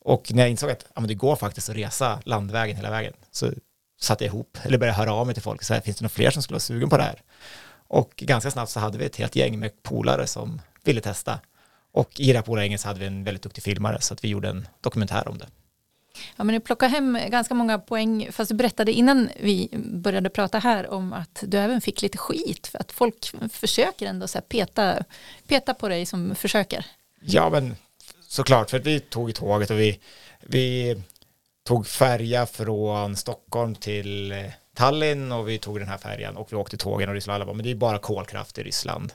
Och 0.00 0.32
när 0.32 0.42
jag 0.42 0.50
insåg 0.50 0.70
att 0.70 0.86
ja, 0.94 1.00
men 1.00 1.08
det 1.08 1.14
går 1.14 1.36
faktiskt 1.36 1.68
att 1.68 1.76
resa 1.76 2.20
landvägen 2.24 2.76
hela 2.76 2.90
vägen 2.90 3.12
så 3.30 3.52
satte 4.00 4.24
jag 4.24 4.34
ihop, 4.34 4.58
eller 4.62 4.78
började 4.78 4.98
höra 4.98 5.12
av 5.12 5.26
mig 5.26 5.34
till 5.34 5.42
folk, 5.42 5.62
så 5.62 5.74
här, 5.74 5.80
finns 5.80 5.96
det 5.96 6.02
några 6.02 6.08
fler 6.08 6.30
som 6.30 6.42
skulle 6.42 6.54
vara 6.54 6.60
sugen 6.60 6.88
på 6.88 6.96
det 6.96 7.02
här? 7.02 7.22
Och 7.94 8.12
ganska 8.16 8.50
snabbt 8.50 8.70
så 8.70 8.80
hade 8.80 8.98
vi 8.98 9.04
ett 9.04 9.16
helt 9.16 9.36
gäng 9.36 9.58
med 9.58 9.82
polare 9.82 10.26
som 10.26 10.60
ville 10.84 11.00
testa. 11.00 11.40
Och 11.92 12.20
i 12.20 12.26
det 12.26 12.38
här 12.38 12.42
polargänget 12.42 12.80
så 12.80 12.88
hade 12.88 13.00
vi 13.00 13.06
en 13.06 13.24
väldigt 13.24 13.42
duktig 13.42 13.64
filmare 13.64 14.00
så 14.00 14.14
att 14.14 14.24
vi 14.24 14.28
gjorde 14.28 14.48
en 14.48 14.68
dokumentär 14.80 15.28
om 15.28 15.38
det. 15.38 15.46
Ja, 16.36 16.44
men 16.44 16.54
du 16.54 16.60
plockar 16.60 16.88
hem 16.88 17.18
ganska 17.28 17.54
många 17.54 17.78
poäng, 17.78 18.28
fast 18.32 18.48
du 18.48 18.54
berättade 18.54 18.92
innan 18.92 19.28
vi 19.40 19.68
började 19.92 20.30
prata 20.30 20.58
här 20.58 20.90
om 20.90 21.12
att 21.12 21.44
du 21.46 21.58
även 21.58 21.80
fick 21.80 22.02
lite 22.02 22.18
skit 22.18 22.66
för 22.66 22.78
att 22.78 22.92
folk 22.92 23.32
försöker 23.52 24.06
ändå 24.06 24.28
så 24.28 24.40
peta, 24.40 25.04
peta 25.46 25.74
på 25.74 25.88
dig 25.88 26.06
som 26.06 26.34
försöker. 26.34 26.86
Ja, 27.20 27.50
men 27.50 27.76
såklart, 28.28 28.70
för 28.70 28.78
att 28.78 28.86
vi 28.86 29.00
tog 29.00 29.34
tåget 29.34 29.70
och 29.70 29.78
vi, 29.78 30.00
vi 30.40 30.96
tog 31.64 31.86
färja 31.86 32.46
från 32.46 33.16
Stockholm 33.16 33.74
till 33.74 34.32
eh, 34.32 34.38
Tallinn 34.74 35.32
och 35.32 35.48
vi 35.48 35.58
tog 35.58 35.78
den 35.78 35.88
här 35.88 35.98
färjan 35.98 36.36
och 36.36 36.52
vi 36.52 36.56
åkte 36.56 36.76
tågen 36.76 37.08
och 37.08 37.14
Ryssland 37.14 37.34
alla 37.34 37.44
bara, 37.44 37.56
men 37.56 37.64
det 37.64 37.70
är 37.70 37.74
bara 37.74 37.98
kolkraft 37.98 38.58
i 38.58 38.62
Ryssland. 38.62 39.12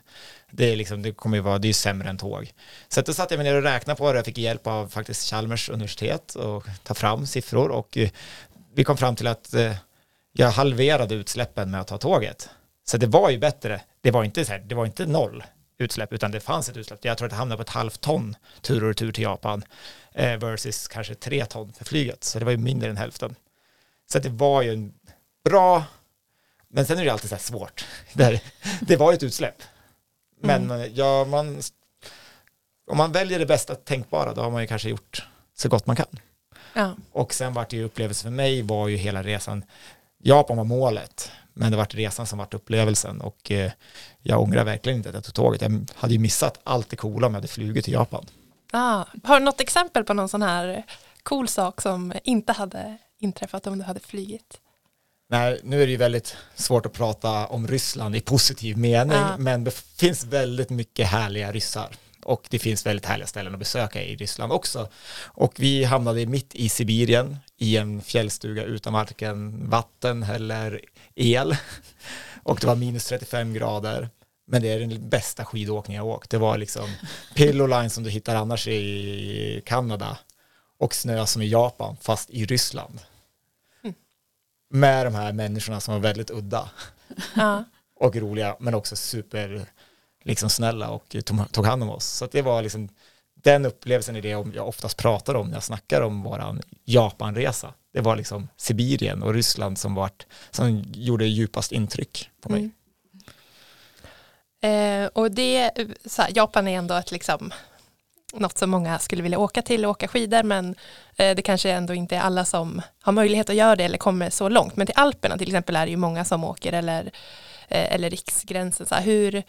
Det 0.52 0.72
är 0.72 0.76
liksom, 0.76 1.02
det 1.02 1.12
kommer 1.12 1.38
ju 1.38 1.44
vara, 1.44 1.58
det 1.58 1.70
är 1.70 1.74
sämre 1.74 2.10
än 2.10 2.18
tåg. 2.18 2.54
Så 2.88 3.02
då 3.02 3.14
satte 3.14 3.34
jag 3.34 3.44
mig 3.44 3.52
ner 3.52 3.58
och 3.58 3.64
räknade 3.64 3.98
på 3.98 4.12
det, 4.12 4.18
jag 4.18 4.26
fick 4.26 4.38
hjälp 4.38 4.68
av 4.68 4.88
faktiskt 4.88 5.30
Chalmers 5.30 5.70
universitet 5.70 6.36
och 6.36 6.66
ta 6.84 6.94
fram 6.94 7.26
siffror 7.26 7.70
och 7.70 7.98
eh, 7.98 8.10
vi 8.74 8.84
kom 8.84 8.98
fram 8.98 9.16
till 9.16 9.28
att 9.28 9.54
eh, 9.54 9.76
jag 10.32 10.52
halverade 10.52 11.16
utsläppen 11.16 11.72
med 11.72 11.82
att 11.82 11.88
ta 11.88 11.98
tåget. 11.98 12.50
Så 12.88 12.98
det 12.98 13.08
var 13.08 13.30
ju 13.30 13.38
bättre, 13.38 13.82
det 14.02 14.12
var 14.12 14.24
inte 14.24 14.46
så 14.46 14.52
här, 14.52 14.60
det 14.60 14.76
var 14.76 14.86
inte 14.86 15.06
noll 15.06 15.44
utsläpp, 15.78 16.14
utan 16.14 16.32
det 16.32 16.40
fanns 16.40 16.70
ett 16.70 16.78
utsläpp. 16.78 17.06
Jag 17.06 17.18
tror 17.18 17.26
att 17.26 17.32
det 17.32 17.38
hamnade 17.38 17.58
på 17.58 17.62
ett 17.62 17.70
halvt 17.70 18.02
ton 18.02 18.36
tur 18.62 18.84
och 18.84 18.88
retur 18.88 19.12
till 19.12 19.24
Japan 19.24 19.64
eh, 20.14 20.38
versus 20.38 20.88
kanske 20.88 21.16
tre 21.16 21.46
ton 21.46 21.74
för 21.74 21.86
flyget, 21.86 22.24
så 22.24 22.40
det 22.40 22.46
var 22.46 22.52
ju 22.52 22.58
mindre 22.58 22.90
än 22.90 22.98
hälften. 22.98 23.36
Så 24.12 24.20
det 24.20 24.30
var 24.30 24.62
ju 24.62 24.74
en 24.74 24.94
bra, 25.44 25.84
men 26.68 26.86
sen 26.86 26.98
är 26.98 27.06
det 27.06 27.12
alltid 27.12 27.30
så 27.30 27.36
här 27.36 27.42
svårt. 27.42 27.86
Det, 28.14 28.42
det 28.82 28.96
var 28.96 29.12
ju 29.12 29.16
ett 29.16 29.24
utsläpp. 29.24 29.64
Men 30.42 30.72
mm. 30.72 30.92
ja, 30.94 31.26
man, 31.26 31.62
om 32.92 32.98
man 32.98 33.12
väljer 33.12 33.40
det 33.40 33.46
bästa 33.46 33.76
tänkbara, 33.76 34.34
då 34.34 34.42
har 34.42 34.52
man 34.52 34.62
ju 34.62 34.68
kanske 34.68 34.90
gjort 34.90 35.28
så 35.58 35.70
gott 35.70 35.86
man 35.86 35.96
kan. 35.96 36.20
Ja. 36.74 36.96
Och 37.12 37.34
sen 37.34 37.54
vart 37.54 37.70
det 37.70 37.78
ju 37.78 37.84
upplevelse 37.84 38.24
för 38.24 38.30
mig 38.30 38.62
var 38.62 38.88
ju 38.88 38.98
hela 38.98 39.24
resan, 39.24 39.64
Japan 40.18 40.58
var 40.58 40.64
målet, 40.64 41.32
men 41.54 41.72
det 41.72 41.78
vart 41.78 41.96
resan 41.96 42.26
som 42.26 42.40
vart 42.40 42.54
upplevelsen 42.54 43.22
och 43.22 43.52
eh, 43.52 43.72
jag 44.22 44.42
ångrar 44.42 44.64
verkligen 44.64 44.98
inte 44.98 45.10
att 45.10 45.16
jag 45.16 45.24
tog 45.24 45.36
tåget. 45.36 45.62
Jag 45.62 45.86
hade 45.96 46.14
ju 46.14 46.20
missat 46.20 46.60
allt 46.64 46.90
det 46.90 46.96
coola 46.96 47.28
om 47.28 47.34
jag 47.34 47.38
hade 47.38 47.48
flugit 47.48 47.86
till 47.86 47.94
Japan. 47.94 48.26
Ah, 48.72 49.06
har 49.24 49.40
du 49.40 49.46
något 49.46 49.62
exempel 49.62 50.04
på 50.04 50.14
någon 50.14 50.30
sån 50.30 50.42
här 50.42 50.84
cool 51.24 51.48
sak 51.48 51.82
som 51.82 52.14
inte 52.24 52.54
hade 52.54 52.98
inträffat 53.20 53.68
om 53.68 53.78
du 53.78 53.84
hade 53.84 54.00
flugit? 54.00 54.60
Nej, 55.32 55.60
nu 55.64 55.82
är 55.82 55.86
det 55.86 55.92
ju 55.92 55.98
väldigt 55.98 56.38
svårt 56.56 56.86
att 56.86 56.94
prata 56.94 57.48
om 57.48 57.68
Ryssland 57.68 58.16
i 58.16 58.22
positiv 58.22 58.78
mening, 58.78 59.18
ja. 59.18 59.38
men 59.38 59.64
det 59.64 59.72
finns 59.74 60.24
väldigt 60.24 60.70
mycket 60.70 61.08
härliga 61.08 61.52
ryssar 61.52 61.96
och 62.24 62.48
det 62.50 62.60
finns 62.60 62.86
väldigt 62.86 63.06
härliga 63.06 63.28
ställen 63.28 63.54
att 63.54 63.60
besöka 63.60 64.04
i 64.04 64.16
Ryssland 64.16 64.52
också. 64.52 64.90
Och 65.26 65.54
vi 65.58 65.84
hamnade 65.84 66.26
mitt 66.26 66.56
i 66.56 66.70
Sibirien 66.70 67.38
i 67.58 67.78
en 67.78 68.02
fjällstuga 68.02 68.64
utan 68.64 68.94
varken 68.94 69.70
vatten 69.70 70.24
eller 70.24 70.82
el 71.16 71.56
och 72.44 72.58
det 72.62 72.68
var 72.68 72.76
minus 72.76 73.06
35 73.06 73.54
grader. 73.54 74.10
Men 74.48 74.62
det 74.62 74.68
är 74.68 74.80
den 74.80 75.10
bästa 75.10 75.46
skidåkning 75.46 75.98
jag 75.98 76.08
åkt. 76.08 76.30
Det 76.30 76.38
var 76.38 76.58
liksom 76.58 76.90
pilloline 77.36 77.90
som 77.90 78.04
du 78.04 78.10
hittar 78.10 78.36
annars 78.36 78.68
i 78.68 79.62
Kanada 79.66 80.18
och 80.80 80.96
snö 80.96 81.26
som 81.26 81.42
i 81.42 81.48
Japan 81.48 81.98
fast 82.02 82.30
i 82.30 82.46
Ryssland 82.46 83.00
med 84.70 85.06
de 85.06 85.16
här 85.16 85.34
människorna 85.34 85.80
som 85.80 85.94
var 85.94 86.02
väldigt 86.02 86.30
udda 86.30 86.70
ja. 87.36 87.64
och 87.96 88.16
roliga 88.16 88.56
men 88.60 88.74
också 88.74 88.96
super 88.96 89.66
liksom 90.24 90.50
snälla 90.50 90.90
och 90.90 91.16
tog, 91.52 91.66
hand 91.66 91.84
om 91.84 91.90
oss. 91.90 92.06
Så 92.06 92.28
det 92.32 92.42
var 92.42 92.62
liksom 92.62 92.90
den 93.34 93.66
upplevelsen 93.66 94.16
är 94.16 94.22
det 94.22 94.30
jag 94.30 94.68
oftast 94.68 94.98
pratar 94.98 95.36
om 95.36 95.48
när 95.48 95.56
jag 95.56 95.64
snackar 95.64 96.02
om 96.02 96.24
våran 96.24 96.62
Japanresa. 96.86 97.74
Det 97.94 98.02
var 98.02 98.16
liksom 98.16 98.48
Sibirien 98.58 99.24
och 99.24 99.34
Ryssland 99.34 99.78
som, 99.78 99.96
vart, 99.96 100.26
som 100.52 100.84
gjorde 100.94 101.26
djupast 101.26 101.72
intryck 101.72 102.30
på 102.42 102.50
mig. 102.50 102.60
Mm. 102.60 102.74
Eh, 104.62 105.10
och 105.14 105.32
det, 105.32 105.72
här, 106.18 106.30
Japan 106.36 106.68
är 106.68 106.78
ändå 106.78 106.96
ett 106.96 107.12
liksom 107.12 107.54
något 108.34 108.58
som 108.58 108.70
många 108.70 109.00
skulle 109.00 109.24
vilja 109.24 109.40
åka 109.40 109.62
till 109.62 109.86
och 109.86 109.92
åka 109.92 110.08
skidor 110.08 110.44
men 110.44 110.76
eh, 111.16 111.36
det 111.36 111.42
kanske 111.42 111.72
ändå 111.72 111.94
inte 111.94 112.16
är 112.16 112.20
alla 112.20 112.46
som 112.46 112.82
har 113.02 113.14
möjlighet 113.14 113.50
att 113.50 113.56
göra 113.56 113.76
det 113.76 113.84
eller 113.84 113.98
kommer 113.98 114.30
så 114.30 114.50
långt. 114.50 114.76
Men 114.76 114.88
till 114.88 114.96
Alperna 114.98 115.38
till 115.38 115.48
exempel 115.48 115.76
är 115.76 115.86
det 115.86 115.90
ju 115.90 115.98
många 115.98 116.26
som 116.26 116.44
åker 116.44 116.74
eller, 116.74 117.04
eh, 117.68 117.94
eller 117.96 118.10
riksgränsen. 118.10 118.86
Så 118.86 118.96
här, 118.96 119.02
hur 119.02 119.44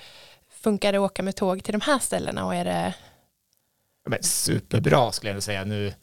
funkar 0.62 0.92
det 0.92 0.98
att 0.98 1.10
åka 1.10 1.22
med 1.22 1.36
tåg 1.36 1.64
till 1.64 1.72
de 1.72 1.80
här 1.80 1.98
ställena 1.98 2.46
och 2.46 2.54
är 2.54 2.64
det? 2.64 2.94
Men 4.06 4.22
superbra 4.22 5.12
skulle 5.12 5.32
jag 5.32 5.42
säga. 5.42 5.64
Nu, 5.64 5.94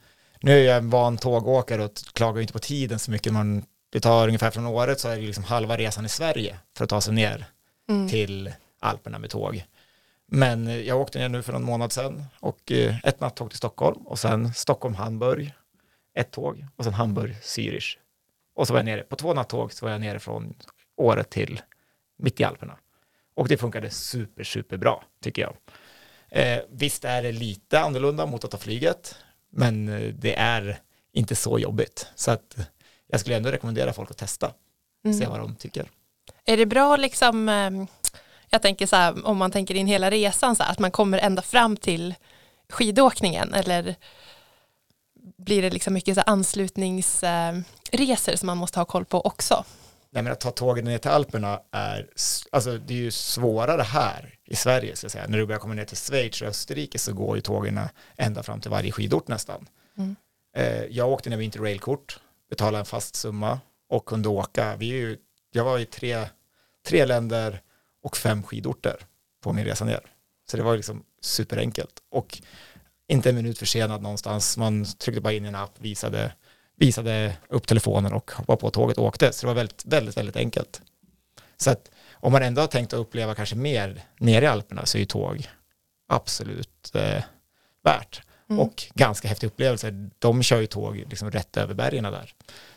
nu 0.42 0.60
är 0.60 0.63
jag 0.63 0.78
en 0.78 0.90
van 0.90 1.18
tågåkare 1.18 1.84
och 1.84 1.92
klagar 2.13 2.42
inte 2.42 2.54
på 2.54 2.60
tiden 2.60 3.00
så 3.00 3.12
mycket. 3.12 3.34
Man, 3.34 3.63
det 3.90 4.00
tar 4.00 4.28
ungefär 4.28 4.52
från 4.52 4.66
året 4.66 5.00
så 5.00 5.08
är 5.08 5.16
det 5.16 5.22
liksom 5.22 5.44
halva 5.44 5.78
resan 5.78 6.06
i 6.06 6.10
Sverige 6.10 6.58
för 6.78 6.84
att 6.84 6.90
ta 6.90 7.02
sig 7.02 7.13
ner 7.13 7.46
mm. 7.90 8.10
till 8.10 8.52
Alperna 8.80 9.20
med 9.20 9.30
tåg. 9.30 9.66
Men 10.32 10.68
eh, 10.68 10.82
jag 10.82 11.02
åkte 11.02 11.20
ner 11.20 11.30
nu 11.30 11.42
för 11.42 11.54
någon 11.54 11.63
månad 11.63 11.92
sedan 11.92 12.26
och 12.40 12.72
eh, 12.72 12.96
ett 13.04 13.20
nattåg 13.20 13.50
till 13.50 13.58
Stockholm 13.58 14.08
och 14.08 14.20
sen 14.20 14.54
Stockholm-Hamburg, 14.54 15.54
ett 16.13 16.32
tåg 16.32 16.66
och 16.76 16.84
sen 16.84 16.94
Hamburg-Zürich. 16.94 17.98
Och 18.56 18.68
så 18.68 18.74
var 18.74 18.80
jag 18.80 18.86
nere, 18.86 19.02
på 19.02 19.16
två 19.16 19.34
nattåg 19.34 19.74
så 19.74 19.86
var 19.86 19.92
jag 19.92 20.02
nere 20.02 20.20
från 20.20 20.56
året 20.98 21.30
till 21.30 21.62
mitt 22.18 22.40
i 22.40 22.44
Alperna. 22.44 22.78
Och 23.36 23.48
det 23.48 23.58
funkade 23.58 23.90
super, 23.90 24.44
super 24.44 24.78
bra 24.78 25.04
tycker 25.22 25.42
jag. 25.42 25.56
Eh, 26.30 26.60
visst 26.70 27.06
är 27.06 27.24
det 27.24 27.32
lite 27.32 27.80
annorlunda 27.80 28.26
mot 28.26 28.44
att 28.44 28.52
ta 28.52 28.58
flyget, 28.58 29.16
men 29.50 29.90
eh, 29.90 30.13
det 30.13 30.36
är 30.36 30.80
inte 31.13 31.36
så 31.36 31.60
jobbigt. 31.60 32.08
Så 32.16 32.32
att 32.32 32.58
jag 33.08 33.20
skulle 33.20 33.36
ändå 33.36 33.52
rekommendera 33.52 33.94
folk 33.94 34.12
att 34.12 34.18
testa, 34.18 34.54
mm. 35.06 35.18
se 35.18 35.28
vad 35.28 35.40
de 35.40 35.56
tycker. 35.56 35.92
Är 36.46 36.58
det 36.58 36.66
bra 36.66 36.96
liksom 36.96 37.50
jag 38.50 38.62
tänker 38.62 38.86
så 38.86 38.96
här, 38.96 39.28
om 39.28 39.38
man 39.38 39.52
tänker 39.52 39.76
in 39.76 39.88
hela 39.88 40.12
resan, 40.12 40.56
så 40.56 40.64
här, 40.64 40.72
att 40.72 40.80
man 40.80 40.92
kommer 40.92 41.18
ända 41.18 41.42
fram 41.42 41.78
till 41.78 42.16
skidåkningen 42.70 43.54
eller 43.54 43.96
blir 45.38 45.62
det 45.62 45.70
liksom 45.70 45.94
mycket 45.94 46.16
så 46.16 46.22
anslutningsresor 46.22 48.36
som 48.36 48.48
man 48.48 48.58
måste 48.58 48.80
ha 48.80 48.86
koll 48.86 49.06
på 49.06 49.22
också? 49.22 49.66
Nej, 50.10 50.24
men 50.24 50.34
att 50.34 50.40
ta 50.40 50.52
tåget 50.52 50.86
ner 50.86 50.98
till 50.98 51.12
Alperna 51.12 51.60
är, 51.72 52.10
alltså 52.52 52.78
det 52.78 52.94
är 52.94 52.98
ju 52.98 53.12
svårare 53.12 53.82
här 53.82 54.34
i 54.46 54.56
Sverige, 54.56 54.96
så 54.96 55.06
att 55.06 55.12
säga. 55.12 55.26
När 55.28 55.38
du 55.38 55.46
börjar 55.46 55.60
komma 55.60 55.74
ner 55.74 55.86
till 55.86 55.98
Schweiz 55.98 56.42
och 56.42 56.48
Österrike 56.48 57.00
så 57.00 57.14
går 57.14 57.36
ju 57.36 57.42
tågen 57.42 57.80
ända 58.18 58.44
fram 58.44 58.62
till 58.62 58.72
varje 58.72 58.92
skidort 58.92 59.28
nästan. 59.28 59.68
Mm. 59.98 60.16
Eh, 60.56 60.84
jag 60.84 61.10
åkte 61.10 61.30
ner 61.30 61.38
med 61.38 61.46
interrailkort, 61.46 62.20
betalade 62.50 62.80
en 62.80 62.86
fast 62.86 63.16
summa 63.16 63.60
och 63.90 64.06
kunde 64.06 64.30
åka. 64.30 64.76
Vi 64.76 64.90
är 64.90 64.96
ju, 64.96 65.18
jag 65.52 65.64
var 65.64 65.80
i 65.80 65.86
tre, 65.86 66.26
tre 66.88 67.06
länder 67.06 67.62
och 68.08 68.17
fem 68.17 68.43
skidorter 68.43 68.96
på 69.43 69.54
min 69.54 69.65
resa 69.65 69.86
ner. 69.86 70.00
Så 70.52 70.58
det 70.58 70.63
var 70.63 70.76
liksom 70.76 71.04
superenkelt 71.22 72.00
och 72.12 72.41
inte 73.08 73.30
en 73.30 73.36
minut 73.36 73.58
försenad 73.60 74.02
någonstans. 74.02 74.58
Man 74.58 74.86
tryckte 74.86 75.22
bara 75.22 75.34
in 75.34 75.46
i 75.46 75.48
en 75.48 75.56
app, 75.56 75.72
visade, 75.78 76.34
visade 76.76 77.38
upp 77.50 77.67
telefonen 77.67 78.13
och 78.13 78.32
hoppade 78.32 78.58
på 78.58 78.70
tåget 78.70 78.98
och 78.98 79.06
åkte. 79.06 79.34
Så 79.34 79.46
det 79.46 79.48
var 79.48 79.56
väldigt, 79.56 79.86
väldigt, 79.86 80.17
väldigt 80.17 80.36
enkelt. 80.36 80.82
Så 81.58 81.70
att 81.70 81.91
om 82.13 82.32
man 82.32 82.43
ändå 82.43 82.62
har 82.62 82.67
tänkt 82.67 82.93
att 82.93 83.00
uppleva 83.00 83.36
kanske 83.36 83.56
mer 83.56 84.02
nere 84.20 84.46
i 84.46 84.48
Alperna 84.48 84.86
så 84.86 84.98
är 84.98 85.00
ju 85.00 85.06
tåg 85.06 85.48
absolut 86.08 86.91
eh, 86.96 87.24
värt. 87.84 88.22
Mm. 88.50 88.60
Och 88.60 88.84
ganska 88.93 89.28
häftig 89.28 89.48
upplevelse. 89.48 90.10
De 90.20 90.43
kör 90.43 90.60
ju 90.60 90.67
tåg 90.67 90.96
liksom 90.96 91.32
rätt 91.32 91.58
över 91.58 91.74
bergen 91.74 92.04
där. 92.04 92.34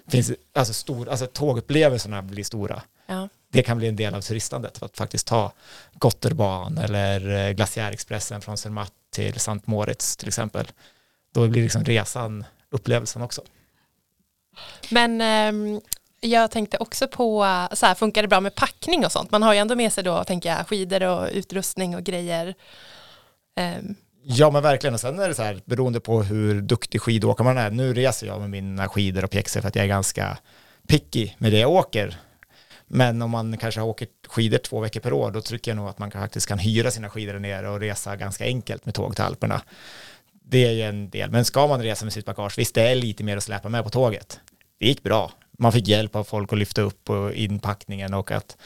Finns, 0.08 0.32
alltså, 0.54 0.74
stor, 0.74 1.08
alltså 1.08 1.26
tågupplevelserna 1.26 2.22
blir 2.22 2.44
stora. 2.44 2.82
Ja 3.06 3.28
det 3.52 3.62
kan 3.62 3.78
bli 3.78 3.88
en 3.88 3.96
del 3.96 4.14
av 4.14 4.20
turistandet, 4.20 4.82
att 4.82 4.96
faktiskt 4.96 5.26
ta 5.26 5.52
Gotterban 5.92 6.78
eller 6.78 7.48
eh, 7.48 7.52
Glaciärexpressen 7.52 8.40
från 8.40 8.56
Zermatt 8.56 8.92
till 9.10 9.40
Sankt 9.40 9.66
Moritz 9.66 10.16
till 10.16 10.28
exempel. 10.28 10.66
Då 11.34 11.48
blir 11.48 11.62
liksom 11.62 11.84
resan 11.84 12.44
upplevelsen 12.70 13.22
också. 13.22 13.42
Men 14.90 15.20
eh, 15.20 15.80
jag 16.20 16.50
tänkte 16.50 16.76
också 16.76 17.08
på, 17.08 17.46
så 17.72 17.86
här, 17.86 17.94
funkar 17.94 18.22
det 18.22 18.28
bra 18.28 18.40
med 18.40 18.54
packning 18.54 19.04
och 19.04 19.12
sånt? 19.12 19.30
Man 19.30 19.42
har 19.42 19.52
ju 19.52 19.58
ändå 19.58 19.76
med 19.76 19.92
sig 19.92 20.04
då, 20.04 20.24
tänker 20.24 20.48
jag, 20.48 20.68
skidor 20.68 21.02
och 21.02 21.28
utrustning 21.32 21.96
och 21.96 22.02
grejer. 22.02 22.54
Eh. 23.56 23.78
Ja 24.22 24.50
men 24.50 24.62
verkligen 24.62 24.94
och 24.94 25.00
sen 25.00 25.18
är 25.18 25.28
det 25.28 25.34
så 25.34 25.42
här 25.42 25.62
beroende 25.64 26.00
på 26.00 26.22
hur 26.22 26.62
duktig 26.62 27.00
skidåkare 27.00 27.44
man 27.44 27.58
är. 27.58 27.70
Nu 27.70 27.94
reser 27.94 28.26
jag 28.26 28.40
med 28.40 28.50
mina 28.50 28.88
skidor 28.88 29.24
och 29.24 29.30
pjäxor 29.30 29.60
för 29.60 29.68
att 29.68 29.76
jag 29.76 29.84
är 29.84 29.88
ganska 29.88 30.38
picky 30.88 31.30
med 31.38 31.52
det 31.52 31.58
jag 31.58 31.70
åker 31.70 32.18
men 32.90 33.22
om 33.22 33.31
man 33.31 33.59
kanske 33.59 33.81
åker 33.81 34.09
skidor 34.29 34.59
två 34.59 34.81
veckor 34.81 35.00
per 35.00 35.12
år, 35.12 35.31
då 35.31 35.40
tycker 35.40 35.70
jag 35.70 35.76
nog 35.76 35.88
att 35.88 35.98
man 35.98 36.11
faktiskt 36.11 36.48
kan 36.48 36.59
hyra 36.59 36.90
sina 36.90 37.11
skidor 37.11 37.38
nere 37.38 37.68
och 37.68 37.81
resa 37.81 38.16
ganska 38.16 38.44
enkelt 38.44 38.87
med 38.87 38.94
tåg 38.94 39.14
till 39.14 39.24
Alperna. 39.24 39.62
Det 40.44 40.66
är 40.66 40.72
ju 40.72 40.83
en 40.83 41.11
del, 41.11 41.31
men 41.31 41.44
ska 41.44 41.66
man 41.66 41.83
resa 41.83 42.05
med 42.05 42.12
sitt 42.12 42.26
bagage, 42.26 42.59
visst 42.59 42.74
det 42.74 42.90
är 42.90 42.94
lite 42.94 43.24
mer 43.24 43.37
att 43.37 43.42
släpa 43.42 43.68
med 43.68 43.85
på 43.85 43.90
tåget. 43.90 44.40
Det 44.79 44.87
gick 44.87 45.03
bra. 45.03 45.33
Man 45.59 45.72
fick 45.72 45.88
hjälp 45.88 46.16
av 46.16 46.24
folk 46.24 46.53
att 46.53 46.59
lyfta 46.59 46.83
upp 46.83 47.11
och 47.11 47.33
inpackningen 47.33 48.14
och 48.14 48.31
att 48.31 48.57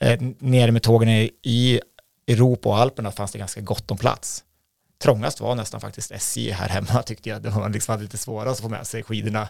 Eh, 0.00 0.20
nere 0.38 0.72
med 0.72 0.82
tågen 0.82 1.08
i, 1.42 1.80
Europa 2.26 2.68
och 2.68 2.78
Alperna 2.78 3.12
fanns 3.12 3.32
det 3.32 3.38
ganska 3.38 3.60
gott 3.60 3.90
om 3.90 3.98
plats. 3.98 4.44
Trångast 5.02 5.40
var 5.40 5.54
nästan 5.54 5.80
faktiskt 5.80 6.12
SJ 6.12 6.50
här 6.50 6.68
hemma 6.68 7.02
tyckte 7.06 7.28
jag. 7.28 7.42
Det 7.42 7.50
var 7.50 7.68
liksom 7.68 8.00
lite 8.00 8.18
svårast 8.18 8.60
att 8.60 8.62
få 8.62 8.68
med 8.68 8.86
sig 8.86 9.02
skidorna. 9.02 9.48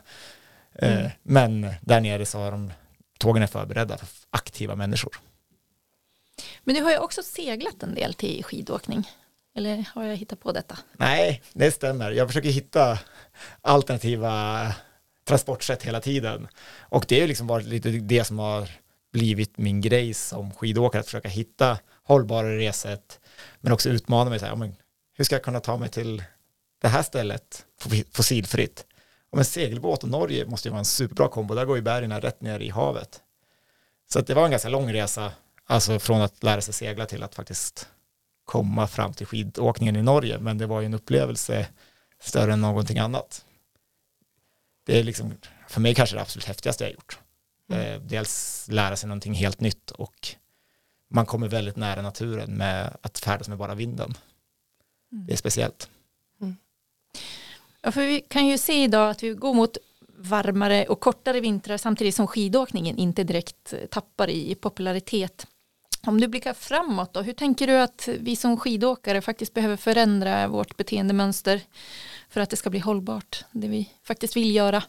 Eh, 0.78 0.98
Mm. 0.98 1.10
Men 1.22 1.70
där 1.80 2.00
nere 2.00 2.26
så 2.26 2.38
har 2.38 2.50
de 2.50 2.72
tågen 3.18 3.42
är 3.42 3.46
förberedda 3.46 3.96
för 3.96 4.08
aktiva 4.30 4.76
människor. 4.76 5.16
Men 6.64 6.74
du 6.74 6.82
har 6.82 6.90
ju 6.90 6.98
också 6.98 7.22
seglat 7.22 7.82
en 7.82 7.94
del 7.94 8.14
till 8.14 8.44
skidåkning. 8.44 9.10
Eller 9.56 9.84
har 9.94 10.04
jag 10.04 10.16
hittat 10.16 10.40
på 10.40 10.52
detta? 10.52 10.78
Nej, 10.92 11.42
det 11.52 11.70
stämmer. 11.70 12.10
Jag 12.10 12.28
försöker 12.28 12.48
hitta 12.48 12.98
alternativa 13.60 14.74
transportsätt 15.24 15.82
hela 15.82 16.00
tiden. 16.00 16.48
Och 16.78 17.04
det 17.08 17.20
är 17.20 17.28
liksom 17.28 17.46
varit 17.46 17.66
lite 17.66 17.90
det 17.90 18.24
som 18.24 18.38
har 18.38 18.70
blivit 19.12 19.58
min 19.58 19.80
grej 19.80 20.14
som 20.14 20.54
skidåkare, 20.54 21.00
att 21.00 21.06
försöka 21.06 21.28
hitta 21.28 21.78
hållbara 22.04 22.56
resätt, 22.58 23.20
men 23.60 23.72
också 23.72 23.88
utmana 23.88 24.30
mig. 24.30 24.38
Så 24.38 24.46
här, 24.46 24.74
hur 25.16 25.24
ska 25.24 25.34
jag 25.34 25.42
kunna 25.42 25.60
ta 25.60 25.76
mig 25.76 25.88
till 25.88 26.24
det 26.82 26.88
här 26.88 27.02
stället 27.02 27.66
fossilfritt? 28.12 28.86
Men 29.34 29.44
segelbåt 29.44 30.02
och 30.02 30.08
Norge 30.08 30.46
måste 30.46 30.68
ju 30.68 30.70
vara 30.70 30.78
en 30.78 30.84
superbra 30.84 31.28
kombo. 31.28 31.54
Där 31.54 31.64
går 31.64 31.76
ju 31.76 31.82
bergen 31.82 32.20
rätt 32.20 32.40
ner 32.40 32.60
i 32.60 32.68
havet. 32.68 33.20
Så 34.12 34.18
att 34.18 34.26
det 34.26 34.34
var 34.34 34.44
en 34.44 34.50
ganska 34.50 34.68
lång 34.68 34.92
resa, 34.92 35.32
alltså 35.64 35.98
från 35.98 36.20
att 36.20 36.42
lära 36.42 36.60
sig 36.60 36.74
segla 36.74 37.06
till 37.06 37.22
att 37.22 37.34
faktiskt 37.34 37.88
komma 38.44 38.86
fram 38.86 39.12
till 39.12 39.26
skidåkningen 39.26 39.96
i 39.96 40.02
Norge, 40.02 40.38
men 40.38 40.58
det 40.58 40.66
var 40.66 40.80
ju 40.80 40.86
en 40.86 40.94
upplevelse 40.94 41.66
större 42.20 42.52
än 42.52 42.60
någonting 42.60 42.98
annat. 42.98 43.44
Det 44.86 44.98
är 44.98 45.04
liksom, 45.04 45.32
för 45.68 45.80
mig 45.80 45.94
kanske 45.94 46.16
det 46.16 46.22
absolut 46.22 46.44
häftigaste 46.44 46.84
jag 46.84 46.92
gjort. 46.92 47.18
Mm. 47.70 47.86
Eh, 47.86 48.00
dels 48.00 48.66
lära 48.70 48.96
sig 48.96 49.08
någonting 49.08 49.34
helt 49.34 49.60
nytt 49.60 49.90
och 49.90 50.28
man 51.10 51.26
kommer 51.26 51.48
väldigt 51.48 51.76
nära 51.76 52.02
naturen 52.02 52.56
med 52.56 52.96
att 53.02 53.18
färdas 53.18 53.48
med 53.48 53.58
bara 53.58 53.74
vinden. 53.74 54.14
Det 55.10 55.32
är 55.32 55.36
speciellt. 55.36 55.88
Ja, 57.84 57.92
för 57.92 58.06
vi 58.06 58.20
kan 58.20 58.46
ju 58.46 58.58
se 58.58 58.82
idag 58.82 59.10
att 59.10 59.22
vi 59.22 59.30
går 59.30 59.54
mot 59.54 59.76
varmare 60.16 60.86
och 60.86 61.00
kortare 61.00 61.40
vintrar 61.40 61.76
samtidigt 61.76 62.14
som 62.14 62.26
skidåkningen 62.26 62.98
inte 62.98 63.24
direkt 63.24 63.72
eh, 63.72 63.78
tappar 63.86 64.30
i 64.30 64.54
popularitet. 64.54 65.46
Om 66.06 66.20
du 66.20 66.28
blickar 66.28 66.54
framåt 66.54 67.14
då, 67.14 67.22
hur 67.22 67.32
tänker 67.32 67.66
du 67.66 67.80
att 67.80 68.08
vi 68.20 68.36
som 68.36 68.56
skidåkare 68.56 69.20
faktiskt 69.20 69.54
behöver 69.54 69.76
förändra 69.76 70.48
vårt 70.48 70.76
beteendemönster 70.76 71.60
för 72.28 72.40
att 72.40 72.50
det 72.50 72.56
ska 72.56 72.70
bli 72.70 72.80
hållbart, 72.80 73.44
det 73.52 73.68
vi 73.68 73.90
faktiskt 74.02 74.36
vill 74.36 74.54
göra? 74.54 74.82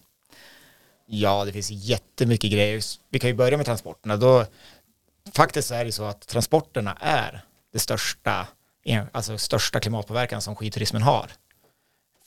Ja, 1.06 1.46
det 1.46 1.52
finns 1.52 1.72
jättemycket 1.72 2.52
grejer. 2.52 2.82
Vi 3.10 3.20
kan 3.20 3.30
ju 3.30 3.36
börja 3.36 3.58
med 3.58 3.66
transporterna. 3.66 4.18
Då, 4.18 4.46
faktiskt 5.34 5.72
är 5.72 5.86
det 5.86 5.92
så 5.92 6.04
att 6.04 6.28
transporterna 6.28 6.98
är 7.00 7.46
det 7.74 7.80
största, 7.80 8.48
eh, 8.86 9.04
alltså 9.12 9.38
största 9.38 9.80
klimatpåverkan 9.80 10.42
som 10.42 10.56
skidturismen 10.56 11.02
har. 11.02 11.32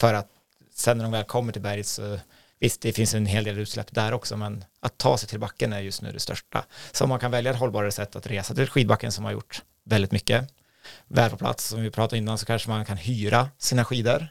För 0.01 0.15
att 0.15 0.38
sen 0.79 0.99
när 0.99 1.05
de 1.05 1.13
väl 1.13 1.25
kommer 1.25 1.53
till 1.53 1.63
berget 1.63 1.87
så 1.87 2.19
visst, 2.61 2.81
det 2.81 2.93
finns 2.93 3.15
en 3.15 3.27
hel 3.27 3.45
del 3.45 3.59
utsläpp 3.59 3.95
där 3.95 4.13
också, 4.13 4.37
men 4.37 4.65
att 4.81 4.99
ta 4.99 5.19
sig 5.19 5.29
till 5.29 5.41
backen 5.41 5.73
är 5.73 5.81
just 5.81 6.03
nu 6.03 6.13
det 6.13 6.21
största. 6.21 6.65
Så 6.93 7.05
om 7.05 7.09
man 7.11 7.19
kan 7.19 7.31
välja 7.31 7.51
ett 7.51 7.59
hållbarare 7.59 7.93
sätt 7.93 8.17
att 8.17 8.27
resa 8.27 8.55
till 8.55 8.67
skidbacken 8.67 9.13
som 9.13 9.25
har 9.25 9.33
gjort 9.33 9.63
väldigt 9.85 10.13
mycket, 10.13 10.49
väl 11.09 11.31
på 11.31 11.37
plats, 11.37 11.65
som 11.65 11.83
vi 11.83 11.91
pratade 11.91 12.19
innan, 12.19 12.39
så 12.39 12.47
kanske 12.47 12.71
man 12.71 12.85
kan 12.85 12.97
hyra 12.97 13.49
sina 13.59 13.85
skidor 13.85 14.29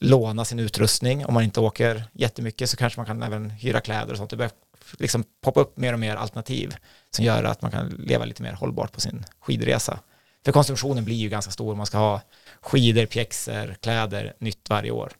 låna 0.00 0.44
sin 0.44 0.58
utrustning. 0.58 1.26
Om 1.26 1.34
man 1.34 1.42
inte 1.42 1.60
åker 1.60 2.04
jättemycket 2.12 2.70
så 2.70 2.76
kanske 2.76 2.98
man 2.98 3.06
kan 3.06 3.22
även 3.22 3.50
hyra 3.50 3.80
kläder 3.80 4.12
och 4.12 4.16
sånt. 4.16 4.30
Det 4.30 4.36
börjar 4.36 4.52
liksom 4.98 5.24
poppa 5.40 5.60
upp 5.60 5.76
mer 5.76 5.92
och 5.92 5.98
mer 5.98 6.16
alternativ 6.16 6.76
som 7.10 7.24
gör 7.24 7.44
att 7.44 7.62
man 7.62 7.70
kan 7.70 7.88
leva 7.88 8.24
lite 8.24 8.42
mer 8.42 8.52
hållbart 8.52 8.92
på 8.92 9.00
sin 9.00 9.24
skidresa. 9.40 10.00
För 10.44 10.52
konsumtionen 10.52 11.04
blir 11.04 11.16
ju 11.16 11.28
ganska 11.28 11.52
stor. 11.52 11.74
Man 11.74 11.86
ska 11.86 11.98
ha 11.98 12.20
skidor, 12.60 13.06
pjäxor, 13.06 13.76
kläder 13.80 14.34
nytt 14.38 14.70
varje 14.70 14.90
år. 14.90 15.12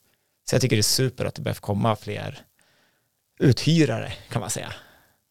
Så 0.50 0.54
jag 0.54 0.62
tycker 0.62 0.76
det 0.76 0.80
är 0.80 0.82
super 0.82 1.24
att 1.24 1.34
det 1.34 1.42
börjar 1.42 1.54
komma 1.54 1.96
fler 1.96 2.38
uthyrare 3.40 4.12
kan 4.28 4.40
man 4.40 4.50
säga. 4.50 4.72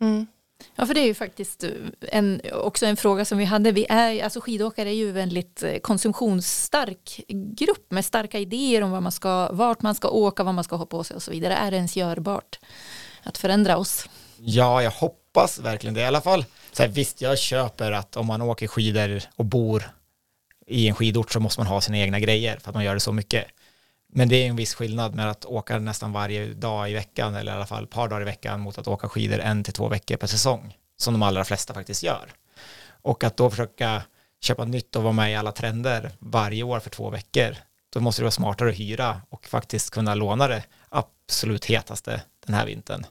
Mm. 0.01 0.27
Ja, 0.75 0.85
för 0.85 0.93
det 0.93 0.99
är 0.99 1.05
ju 1.05 1.13
faktiskt 1.13 1.63
eh, 1.63 1.69
en, 2.01 2.41
också 2.53 2.85
en 2.85 2.97
fråga 2.97 3.25
som 3.25 3.37
vi 3.37 3.45
hade. 3.45 3.71
Vi 3.71 3.85
är, 3.89 4.23
alltså 4.23 4.41
skidåkare 4.41 4.89
är 4.89 4.93
ju 4.93 5.09
en 5.09 5.15
väldigt 5.15 5.63
eh, 5.63 5.77
konsumtionsstark 5.77 7.21
grupp 7.55 7.91
med 7.91 8.05
starka 8.05 8.39
idéer 8.39 8.81
om 8.81 8.91
vad 8.91 9.03
man 9.03 9.11
ska, 9.11 9.49
vart 9.51 9.81
man 9.81 9.95
ska 9.95 10.09
åka, 10.09 10.43
vad 10.43 10.53
man 10.53 10.63
ska 10.63 10.75
ha 10.75 10.85
på 10.85 11.03
sig 11.03 11.15
och 11.15 11.23
så 11.23 11.31
vidare. 11.31 11.53
Är 11.53 11.71
det 11.71 11.77
ens 11.77 11.97
görbart 11.97 12.59
att 13.23 13.37
förändra 13.37 13.77
oss? 13.77 14.09
Ja, 14.37 14.83
jag 14.83 14.91
hoppas 14.91 15.59
verkligen 15.59 15.93
det. 15.93 16.01
I 16.01 16.05
alla 16.05 16.21
fall, 16.21 16.45
så 16.71 16.83
här, 16.83 16.89
visst, 16.89 17.21
jag 17.21 17.39
köper 17.39 17.91
att 17.91 18.17
om 18.17 18.25
man 18.25 18.41
åker 18.41 18.67
skidor 18.67 19.21
och 19.35 19.45
bor 19.45 19.91
i 20.67 20.87
en 20.87 20.95
skidort 20.95 21.31
så 21.31 21.39
måste 21.39 21.59
man 21.59 21.67
ha 21.67 21.81
sina 21.81 21.97
egna 21.97 22.19
grejer 22.19 22.57
för 22.57 22.69
att 22.69 22.75
man 22.75 22.83
gör 22.83 22.93
det 22.93 22.99
så 22.99 23.11
mycket. 23.11 23.45
Men 24.11 24.29
det 24.29 24.35
är 24.35 24.47
en 24.49 24.55
viss 24.55 24.73
skillnad 24.73 25.15
med 25.15 25.29
att 25.29 25.45
åka 25.45 25.79
nästan 25.79 26.11
varje 26.11 26.53
dag 26.53 26.91
i 26.91 26.93
veckan 26.93 27.35
eller 27.35 27.51
i 27.51 27.55
alla 27.55 27.65
fall 27.65 27.83
ett 27.83 27.89
par 27.89 28.07
dagar 28.07 28.21
i 28.21 28.25
veckan 28.25 28.59
mot 28.59 28.77
att 28.77 28.87
åka 28.87 29.09
skidor 29.09 29.39
en 29.39 29.63
till 29.63 29.73
två 29.73 29.87
veckor 29.87 30.17
per 30.17 30.27
säsong 30.27 30.77
som 30.97 31.13
de 31.13 31.23
allra 31.23 31.45
flesta 31.45 31.73
faktiskt 31.73 32.03
gör. 32.03 32.29
Och 33.01 33.23
att 33.23 33.37
då 33.37 33.49
försöka 33.49 34.03
köpa 34.41 34.65
nytt 34.65 34.95
och 34.95 35.03
vara 35.03 35.13
med 35.13 35.31
i 35.31 35.35
alla 35.35 35.51
trender 35.51 36.11
varje 36.19 36.63
år 36.63 36.79
för 36.79 36.89
två 36.89 37.09
veckor 37.09 37.55
då 37.89 37.99
måste 37.99 38.21
det 38.21 38.23
vara 38.23 38.31
smartare 38.31 38.69
att 38.69 38.79
hyra 38.79 39.21
och 39.29 39.47
faktiskt 39.47 39.89
kunna 39.89 40.15
låna 40.15 40.47
det 40.47 40.63
absolut 40.89 41.65
hetaste 41.65 42.21
den 42.45 42.55
här 42.55 42.65
vintern. 42.65 43.05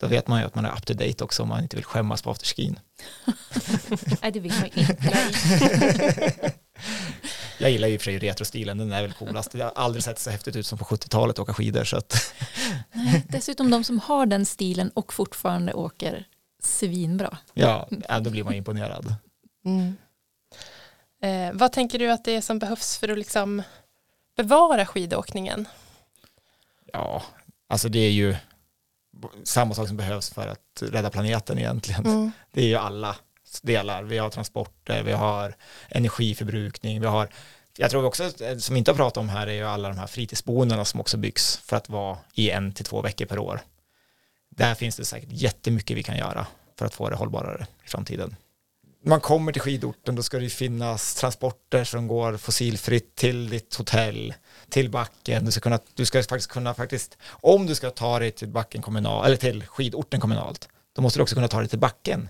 Då 0.00 0.06
vet 0.06 0.28
man 0.28 0.40
ju 0.40 0.46
att 0.46 0.54
man 0.54 0.64
är 0.64 0.72
up 0.72 0.86
to 0.86 0.94
date 0.94 1.24
också 1.24 1.42
om 1.42 1.48
man 1.48 1.62
inte 1.62 1.76
vill 1.76 1.84
skämmas 1.84 2.22
på 2.22 2.30
afterskin. 2.30 2.80
Nej, 4.22 4.32
det 4.32 4.40
vill 4.40 4.52
man 4.52 4.70
inte. 4.74 6.52
Jag 7.62 7.70
gillar 7.70 7.88
ju 7.88 7.98
för 7.98 8.04
sig 8.04 8.18
retrostilen, 8.18 8.78
den 8.78 8.92
är 8.92 9.02
väl 9.02 9.12
coolast. 9.12 9.54
Jag 9.54 9.64
har 9.64 9.72
aldrig 9.72 10.04
sett 10.04 10.18
så 10.18 10.30
häftigt 10.30 10.56
ut 10.56 10.66
som 10.66 10.78
på 10.78 10.84
70-talet 10.84 11.38
åka 11.38 11.54
skidor. 11.54 11.84
Så 11.84 11.96
att, 11.96 12.34
Nej, 12.92 13.26
dessutom 13.28 13.70
de 13.70 13.84
som 13.84 13.98
har 13.98 14.26
den 14.26 14.46
stilen 14.46 14.90
och 14.94 15.12
fortfarande 15.12 15.74
åker 15.74 16.26
svinbra. 16.62 17.38
ja, 17.54 17.88
ja, 18.08 18.20
då 18.20 18.30
blir 18.30 18.44
man 18.44 18.54
imponerad. 18.54 19.14
Mm. 19.64 19.96
Eh, 21.22 21.52
vad 21.58 21.72
tänker 21.72 21.98
du 21.98 22.10
att 22.10 22.24
det 22.24 22.36
är 22.36 22.40
som 22.40 22.58
behövs 22.58 22.98
för 22.98 23.08
att 23.08 23.18
liksom 23.18 23.62
bevara 24.36 24.86
skidåkningen? 24.86 25.68
Ja, 26.92 27.22
alltså 27.68 27.88
det 27.88 27.98
är 27.98 28.10
ju 28.10 28.36
samma 29.44 29.74
sak 29.74 29.88
som 29.88 29.96
behövs 29.96 30.30
för 30.30 30.48
att 30.48 30.82
rädda 30.82 31.10
planeten 31.10 31.58
egentligen. 31.58 32.06
Mm. 32.06 32.32
Det 32.52 32.62
är 32.62 32.66
ju 32.66 32.76
alla 32.76 33.16
delar. 33.60 34.02
Vi 34.02 34.18
har 34.18 34.30
transporter, 34.30 35.02
vi 35.02 35.12
har 35.12 35.56
energiförbrukning, 35.88 37.00
vi 37.00 37.06
har 37.06 37.28
jag 37.76 37.90
tror 37.90 38.04
också, 38.04 38.44
eh, 38.44 38.56
som 38.56 38.74
vi 38.74 38.78
inte 38.78 38.90
har 38.90 38.96
pratat 38.96 39.16
om 39.16 39.28
här, 39.28 39.46
är 39.46 39.52
ju 39.52 39.64
alla 39.64 39.88
de 39.88 39.98
här 39.98 40.06
fritidsboendena 40.06 40.84
som 40.84 41.00
också 41.00 41.16
byggs 41.16 41.56
för 41.56 41.76
att 41.76 41.88
vara 41.88 42.18
i 42.34 42.50
en 42.50 42.72
till 42.72 42.84
två 42.84 43.02
veckor 43.02 43.26
per 43.26 43.38
år. 43.38 43.60
Där 44.50 44.74
finns 44.74 44.96
det 44.96 45.04
säkert 45.04 45.28
jättemycket 45.32 45.96
vi 45.96 46.02
kan 46.02 46.16
göra 46.16 46.46
för 46.78 46.86
att 46.86 46.94
få 46.94 47.10
det 47.10 47.16
hållbarare 47.16 47.66
i 47.84 47.88
framtiden. 47.88 48.36
Man 49.04 49.20
kommer 49.20 49.52
till 49.52 49.62
skidorten, 49.62 50.14
då 50.14 50.22
ska 50.22 50.36
det 50.36 50.44
ju 50.44 50.50
finnas 50.50 51.14
transporter 51.14 51.84
som 51.84 52.08
går 52.08 52.36
fossilfritt 52.36 53.14
till 53.14 53.48
ditt 53.48 53.74
hotell, 53.74 54.34
till 54.68 54.90
backen. 54.90 55.44
Du 55.44 55.50
ska, 55.50 55.60
kunna, 55.60 55.78
du 55.94 56.04
ska 56.04 56.22
faktiskt 56.22 56.50
kunna 56.50 56.74
faktiskt, 56.74 57.18
om 57.30 57.66
du 57.66 57.74
ska 57.74 57.90
ta 57.90 58.18
dig 58.18 58.30
till 58.30 58.48
backen 58.48 58.82
kommunal, 58.82 59.26
eller 59.26 59.36
till 59.36 59.66
skidorten 59.66 60.20
kommunalt, 60.20 60.68
då 60.92 61.02
måste 61.02 61.18
du 61.18 61.22
också 61.22 61.34
kunna 61.34 61.48
ta 61.48 61.58
dig 61.58 61.68
till 61.68 61.78
backen 61.78 62.28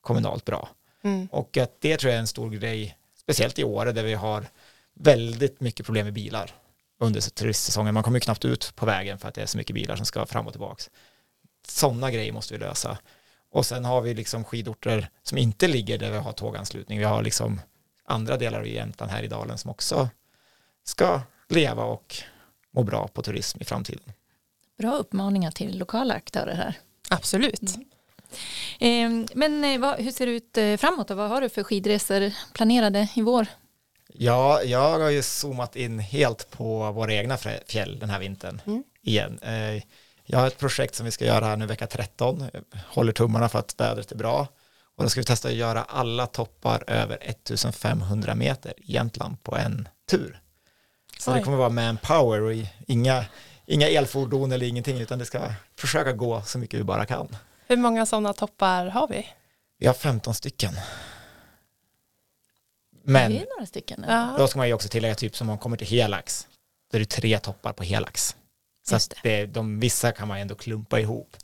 kommunalt 0.00 0.44
bra. 0.44 0.68
Mm. 1.02 1.28
Och 1.32 1.56
att 1.56 1.80
det 1.80 1.96
tror 1.96 2.10
jag 2.10 2.16
är 2.16 2.20
en 2.20 2.26
stor 2.26 2.50
grej, 2.50 2.96
speciellt 3.16 3.58
i 3.58 3.64
Åre 3.64 3.92
där 3.92 4.04
vi 4.04 4.14
har 4.14 4.46
väldigt 4.94 5.60
mycket 5.60 5.86
problem 5.86 6.04
med 6.06 6.14
bilar 6.14 6.54
under 6.98 7.20
turistsäsongen. 7.20 7.94
Man 7.94 8.02
kommer 8.02 8.16
ju 8.16 8.20
knappt 8.20 8.44
ut 8.44 8.72
på 8.76 8.86
vägen 8.86 9.18
för 9.18 9.28
att 9.28 9.34
det 9.34 9.42
är 9.42 9.46
så 9.46 9.58
mycket 9.58 9.74
bilar 9.74 9.96
som 9.96 10.06
ska 10.06 10.26
fram 10.26 10.46
och 10.46 10.52
tillbaks. 10.52 10.90
Sådana 11.66 12.10
grejer 12.10 12.32
måste 12.32 12.54
vi 12.54 12.60
lösa. 12.60 12.98
Och 13.50 13.66
sen 13.66 13.84
har 13.84 14.00
vi 14.00 14.14
liksom 14.14 14.44
skidorter 14.44 15.10
som 15.22 15.38
inte 15.38 15.68
ligger 15.68 15.98
där 15.98 16.10
vi 16.10 16.18
har 16.18 16.32
tåganslutning. 16.32 16.98
Vi 16.98 17.04
har 17.04 17.22
liksom 17.22 17.60
andra 18.04 18.36
delar 18.36 18.58
av 18.60 18.66
Jämtland 18.66 19.12
här 19.12 19.22
i 19.22 19.28
dalen 19.28 19.58
som 19.58 19.70
också 19.70 20.08
ska 20.84 21.20
leva 21.48 21.84
och 21.84 22.16
må 22.70 22.82
bra 22.82 23.08
på 23.08 23.22
turism 23.22 23.58
i 23.60 23.64
framtiden. 23.64 24.12
Bra 24.78 24.96
uppmaningar 24.96 25.50
till 25.50 25.78
lokala 25.78 26.14
aktörer 26.14 26.54
här. 26.54 26.78
Absolut. 27.08 27.62
Eh, 27.62 27.82
Men 29.34 29.64
eh, 29.64 29.80
vad, 29.80 29.98
hur 30.00 30.10
ser 30.10 30.26
det 30.26 30.32
ut 30.32 30.58
eh, 30.58 30.76
framåt 30.76 31.10
och 31.10 31.16
vad 31.16 31.28
har 31.28 31.40
du 31.40 31.48
för 31.48 31.62
skidresor 31.62 32.32
planerade 32.52 33.08
i 33.16 33.22
vår? 33.22 33.46
Ja, 34.12 34.62
jag 34.62 34.98
har 34.98 35.10
ju 35.10 35.22
zoomat 35.22 35.76
in 35.76 35.98
helt 35.98 36.50
på 36.50 36.92
våra 36.92 37.14
egna 37.14 37.36
fjäll 37.66 37.98
den 37.98 38.10
här 38.10 38.18
vintern 38.20 38.62
Mm. 38.66 38.84
igen. 39.02 39.38
Eh, 39.42 39.82
Jag 40.26 40.38
har 40.38 40.46
ett 40.46 40.58
projekt 40.58 40.94
som 40.94 41.04
vi 41.06 41.10
ska 41.12 41.24
göra 41.24 41.44
här 41.44 41.56
nu 41.56 41.66
vecka 41.66 41.86
13. 41.86 42.44
Jag 42.52 42.62
håller 42.86 43.12
tummarna 43.12 43.48
för 43.48 43.58
att 43.58 43.74
vädret 43.80 44.12
är 44.12 44.16
bra. 44.16 44.46
Och 44.96 45.02
då 45.04 45.10
ska 45.10 45.20
vi 45.20 45.24
testa 45.24 45.48
att 45.48 45.54
göra 45.54 45.82
alla 45.82 46.26
toppar 46.26 46.84
över 46.86 47.18
1500 47.20 48.34
meter 48.34 48.72
i 48.76 48.92
Jämtland 48.92 49.42
på 49.42 49.56
en 49.56 49.88
tur. 50.10 50.40
Så 51.18 51.30
det 51.30 51.36
Oj. 51.38 51.44
kommer 51.44 51.56
vara 51.56 51.68
manpower 51.68 52.40
och 52.42 52.54
i- 52.54 52.68
inga, 52.86 53.24
inga 53.66 53.88
elfordon 53.88 54.52
eller 54.52 54.66
ingenting 54.66 55.00
utan 55.00 55.18
det 55.18 55.24
ska 55.24 55.40
försöka 55.78 56.12
gå 56.12 56.42
så 56.42 56.58
mycket 56.58 56.80
vi 56.80 56.84
bara 56.84 57.06
kan. 57.06 57.36
Hur 57.70 57.76
många 57.76 58.06
sådana 58.06 58.32
toppar 58.32 58.86
har 58.86 59.08
vi? 59.08 59.26
Vi 59.78 59.86
har 59.86 59.94
15 59.94 60.34
stycken. 60.34 60.74
Det 60.74 60.80
Men 63.12 63.32
är 63.32 63.46
några 63.56 63.66
stycken. 63.66 64.04
Ja. 64.08 64.34
då 64.38 64.48
ska 64.48 64.58
man 64.58 64.68
ju 64.68 64.74
också 64.74 64.88
tillägga 64.88 65.14
typ 65.14 65.36
som 65.36 65.46
man 65.46 65.58
kommer 65.58 65.76
till 65.76 65.86
helax. 65.86 66.48
Då 66.90 66.96
är 66.96 67.00
det 67.00 67.06
tre 67.06 67.38
toppar 67.38 67.72
på 67.72 67.82
helax. 67.82 68.36
Så 68.88 68.94
Just 68.94 69.12
att 69.12 69.18
det, 69.22 69.46
de, 69.46 69.80
vissa 69.80 70.12
kan 70.12 70.28
man 70.28 70.38
ändå 70.38 70.54
klumpa 70.54 71.00
ihop. 71.00 71.36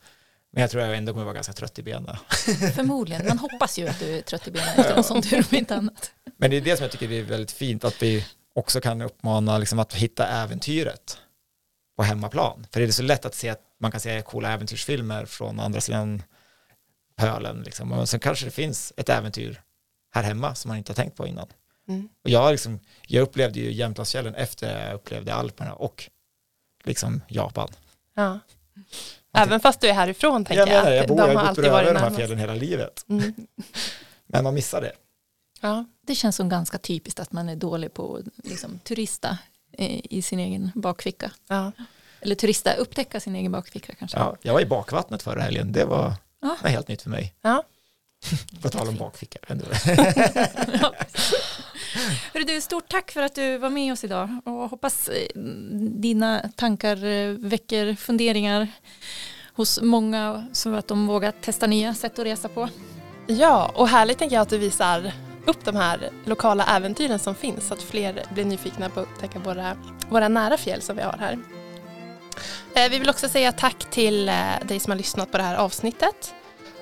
Men 0.52 0.60
jag 0.60 0.70
tror 0.70 0.82
jag 0.82 0.96
ändå 0.96 1.12
kommer 1.12 1.24
vara 1.24 1.34
ganska 1.34 1.52
trött 1.52 1.78
i 1.78 1.82
benen. 1.82 2.16
Förmodligen. 2.74 3.26
Man 3.28 3.38
hoppas 3.38 3.78
ju 3.78 3.88
att 3.88 4.00
du 4.00 4.18
är 4.18 4.22
trött 4.22 4.48
i 4.48 4.50
benen 4.50 4.68
efter 4.76 4.96
något 4.96 5.06
sånt, 5.06 5.32
om 5.32 5.56
inte 5.56 5.76
annat. 5.76 6.12
Men 6.36 6.50
det 6.50 6.56
är 6.56 6.60
det 6.60 6.76
som 6.76 6.84
jag 6.84 6.92
tycker 6.92 7.12
är 7.12 7.22
väldigt 7.22 7.52
fint, 7.52 7.84
att 7.84 8.02
vi 8.02 8.26
också 8.54 8.80
kan 8.80 9.02
uppmana 9.02 9.58
liksom, 9.58 9.78
att 9.78 9.94
hitta 9.94 10.26
äventyret 10.26 11.18
på 11.96 12.02
hemmaplan. 12.02 12.66
För 12.70 12.80
det 12.80 12.86
är 12.86 12.90
så 12.90 13.02
lätt 13.02 13.24
att 13.24 13.34
se 13.34 13.48
att 13.48 13.60
man 13.78 13.90
kan 13.90 14.00
se 14.00 14.22
coola 14.22 14.52
äventyrsfilmer 14.52 15.26
från 15.26 15.60
andra 15.60 15.80
sidan 15.80 16.22
pölen. 17.16 17.62
Liksom. 17.62 17.92
Och 17.92 18.08
sen 18.08 18.20
kanske 18.20 18.44
det 18.44 18.50
finns 18.50 18.92
ett 18.96 19.08
äventyr 19.08 19.62
här 20.14 20.22
hemma 20.22 20.54
som 20.54 20.68
man 20.68 20.78
inte 20.78 20.92
har 20.92 20.94
tänkt 20.96 21.16
på 21.16 21.26
innan. 21.26 21.46
Mm. 21.88 22.08
Och 22.24 22.30
jag, 22.30 22.50
liksom, 22.50 22.80
jag 23.06 23.22
upplevde 23.22 23.60
ju 23.60 23.72
Jämtlandsfjällen 23.72 24.34
efter 24.34 24.86
jag 24.86 24.94
upplevde 24.94 25.34
Alperna 25.34 25.72
och 25.72 26.10
liksom 26.84 27.22
Japan. 27.28 27.68
Ja. 28.14 28.38
Även 29.32 29.60
fast 29.60 29.80
du 29.80 29.88
är 29.88 29.92
härifrån 29.92 30.44
tänker 30.44 30.60
jag 30.60 30.68
jag. 30.68 30.84
menar, 30.84 30.96
jag 30.96 31.08
bor, 31.08 31.16
de 31.16 31.30
jag 31.30 31.38
har 31.38 31.54
bott 31.54 31.66
varit 31.66 31.94
de 31.94 32.00
här 32.00 32.10
fjällen 32.10 32.38
hela 32.38 32.54
livet. 32.54 33.04
Mm. 33.08 33.34
Men 34.26 34.44
man 34.44 34.54
missar 34.54 34.80
det. 34.80 34.92
Ja. 35.60 35.84
Det 36.06 36.14
känns 36.14 36.36
som 36.36 36.48
ganska 36.48 36.78
typiskt 36.78 37.20
att 37.20 37.32
man 37.32 37.48
är 37.48 37.56
dålig 37.56 37.94
på 37.94 38.16
att 38.16 38.46
liksom, 38.46 38.78
turista 38.78 39.38
i 39.78 40.22
sin 40.22 40.38
egen 40.38 40.70
bakficka. 40.74 41.30
Ja. 41.48 41.72
Eller 42.20 42.34
turista, 42.34 42.74
upptäcka 42.74 43.20
sin 43.20 43.36
egen 43.36 43.52
bakficka 43.52 43.94
kanske. 43.94 44.18
Ja, 44.18 44.36
jag 44.42 44.52
var 44.52 44.60
i 44.60 44.66
bakvattnet 44.66 45.22
förra 45.22 45.40
helgen, 45.42 45.72
det 45.72 45.84
var, 45.84 46.12
Ja. 46.42 46.56
var 46.62 46.70
helt 46.70 46.88
nytt 46.88 47.02
för 47.02 47.10
mig. 47.10 47.34
Ja. 47.42 47.62
På 48.62 48.68
tal 48.68 48.88
om 48.88 48.96
bakficka. 48.96 49.38
ändå. 49.48 49.64
Hörru 52.34 52.44
du, 52.44 52.60
stort 52.60 52.88
tack 52.88 53.10
för 53.10 53.22
att 53.22 53.34
du 53.34 53.58
var 53.58 53.70
med 53.70 53.92
oss 53.92 54.04
idag 54.04 54.40
och 54.44 54.52
hoppas 54.70 55.08
eh, 55.08 55.26
dina 55.90 56.50
tankar 56.56 57.04
eh, 57.04 57.30
väcker 57.30 57.94
funderingar 57.94 58.68
hos 59.52 59.80
många 59.82 60.46
så 60.52 60.74
att 60.74 60.88
de 60.88 61.06
vågar 61.06 61.32
testa 61.32 61.66
nya 61.66 61.94
sätt 61.94 62.18
att 62.18 62.24
resa 62.26 62.48
på. 62.48 62.68
ja, 63.26 63.72
och 63.74 63.88
härligt 63.88 64.18
tänker 64.18 64.36
jag 64.36 64.42
att 64.42 64.48
du 64.48 64.58
visar 64.58 65.12
upp 65.46 65.64
de 65.64 65.76
här 65.76 66.10
lokala 66.24 66.64
äventyren 66.66 67.18
som 67.18 67.34
finns 67.34 67.68
så 67.68 67.74
att 67.74 67.82
fler 67.82 68.22
blir 68.34 68.44
nyfikna 68.44 68.88
på 68.88 69.00
att 69.00 69.06
upptäcka 69.06 69.38
våra, 69.38 69.76
våra 70.08 70.28
nära 70.28 70.56
fjäll 70.56 70.82
som 70.82 70.96
vi 70.96 71.02
har 71.02 71.16
här. 71.18 71.38
Eh, 72.74 72.90
vi 72.90 72.98
vill 72.98 73.10
också 73.10 73.28
säga 73.28 73.52
tack 73.52 73.90
till 73.90 74.28
eh, 74.28 74.34
dig 74.62 74.80
som 74.80 74.90
har 74.90 74.96
lyssnat 74.96 75.32
på 75.32 75.38
det 75.38 75.44
här 75.44 75.56
avsnittet. 75.56 76.34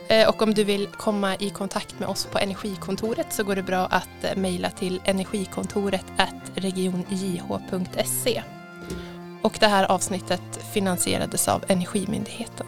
Eh, 0.09 0.29
och 0.29 0.43
om 0.43 0.55
du 0.55 0.65
vill 0.65 0.87
komma 0.87 1.37
i 1.37 1.51
kontakt 1.51 1.99
med 1.99 2.09
oss 2.09 2.25
på 2.25 2.39
Energikontoret 2.39 3.33
så 3.33 3.45
går 3.45 3.57
det 3.57 3.63
bra 3.63 3.87
att 3.87 4.37
mejla 4.37 4.71
till 4.71 5.01
energikontoret 5.05 6.05
regionjh.se. 6.55 8.43
Och 9.43 9.57
det 9.61 9.67
här 9.67 9.85
avsnittet 9.85 10.65
finansierades 10.73 11.49
av 11.49 11.65
Energimyndigheten. 11.69 12.67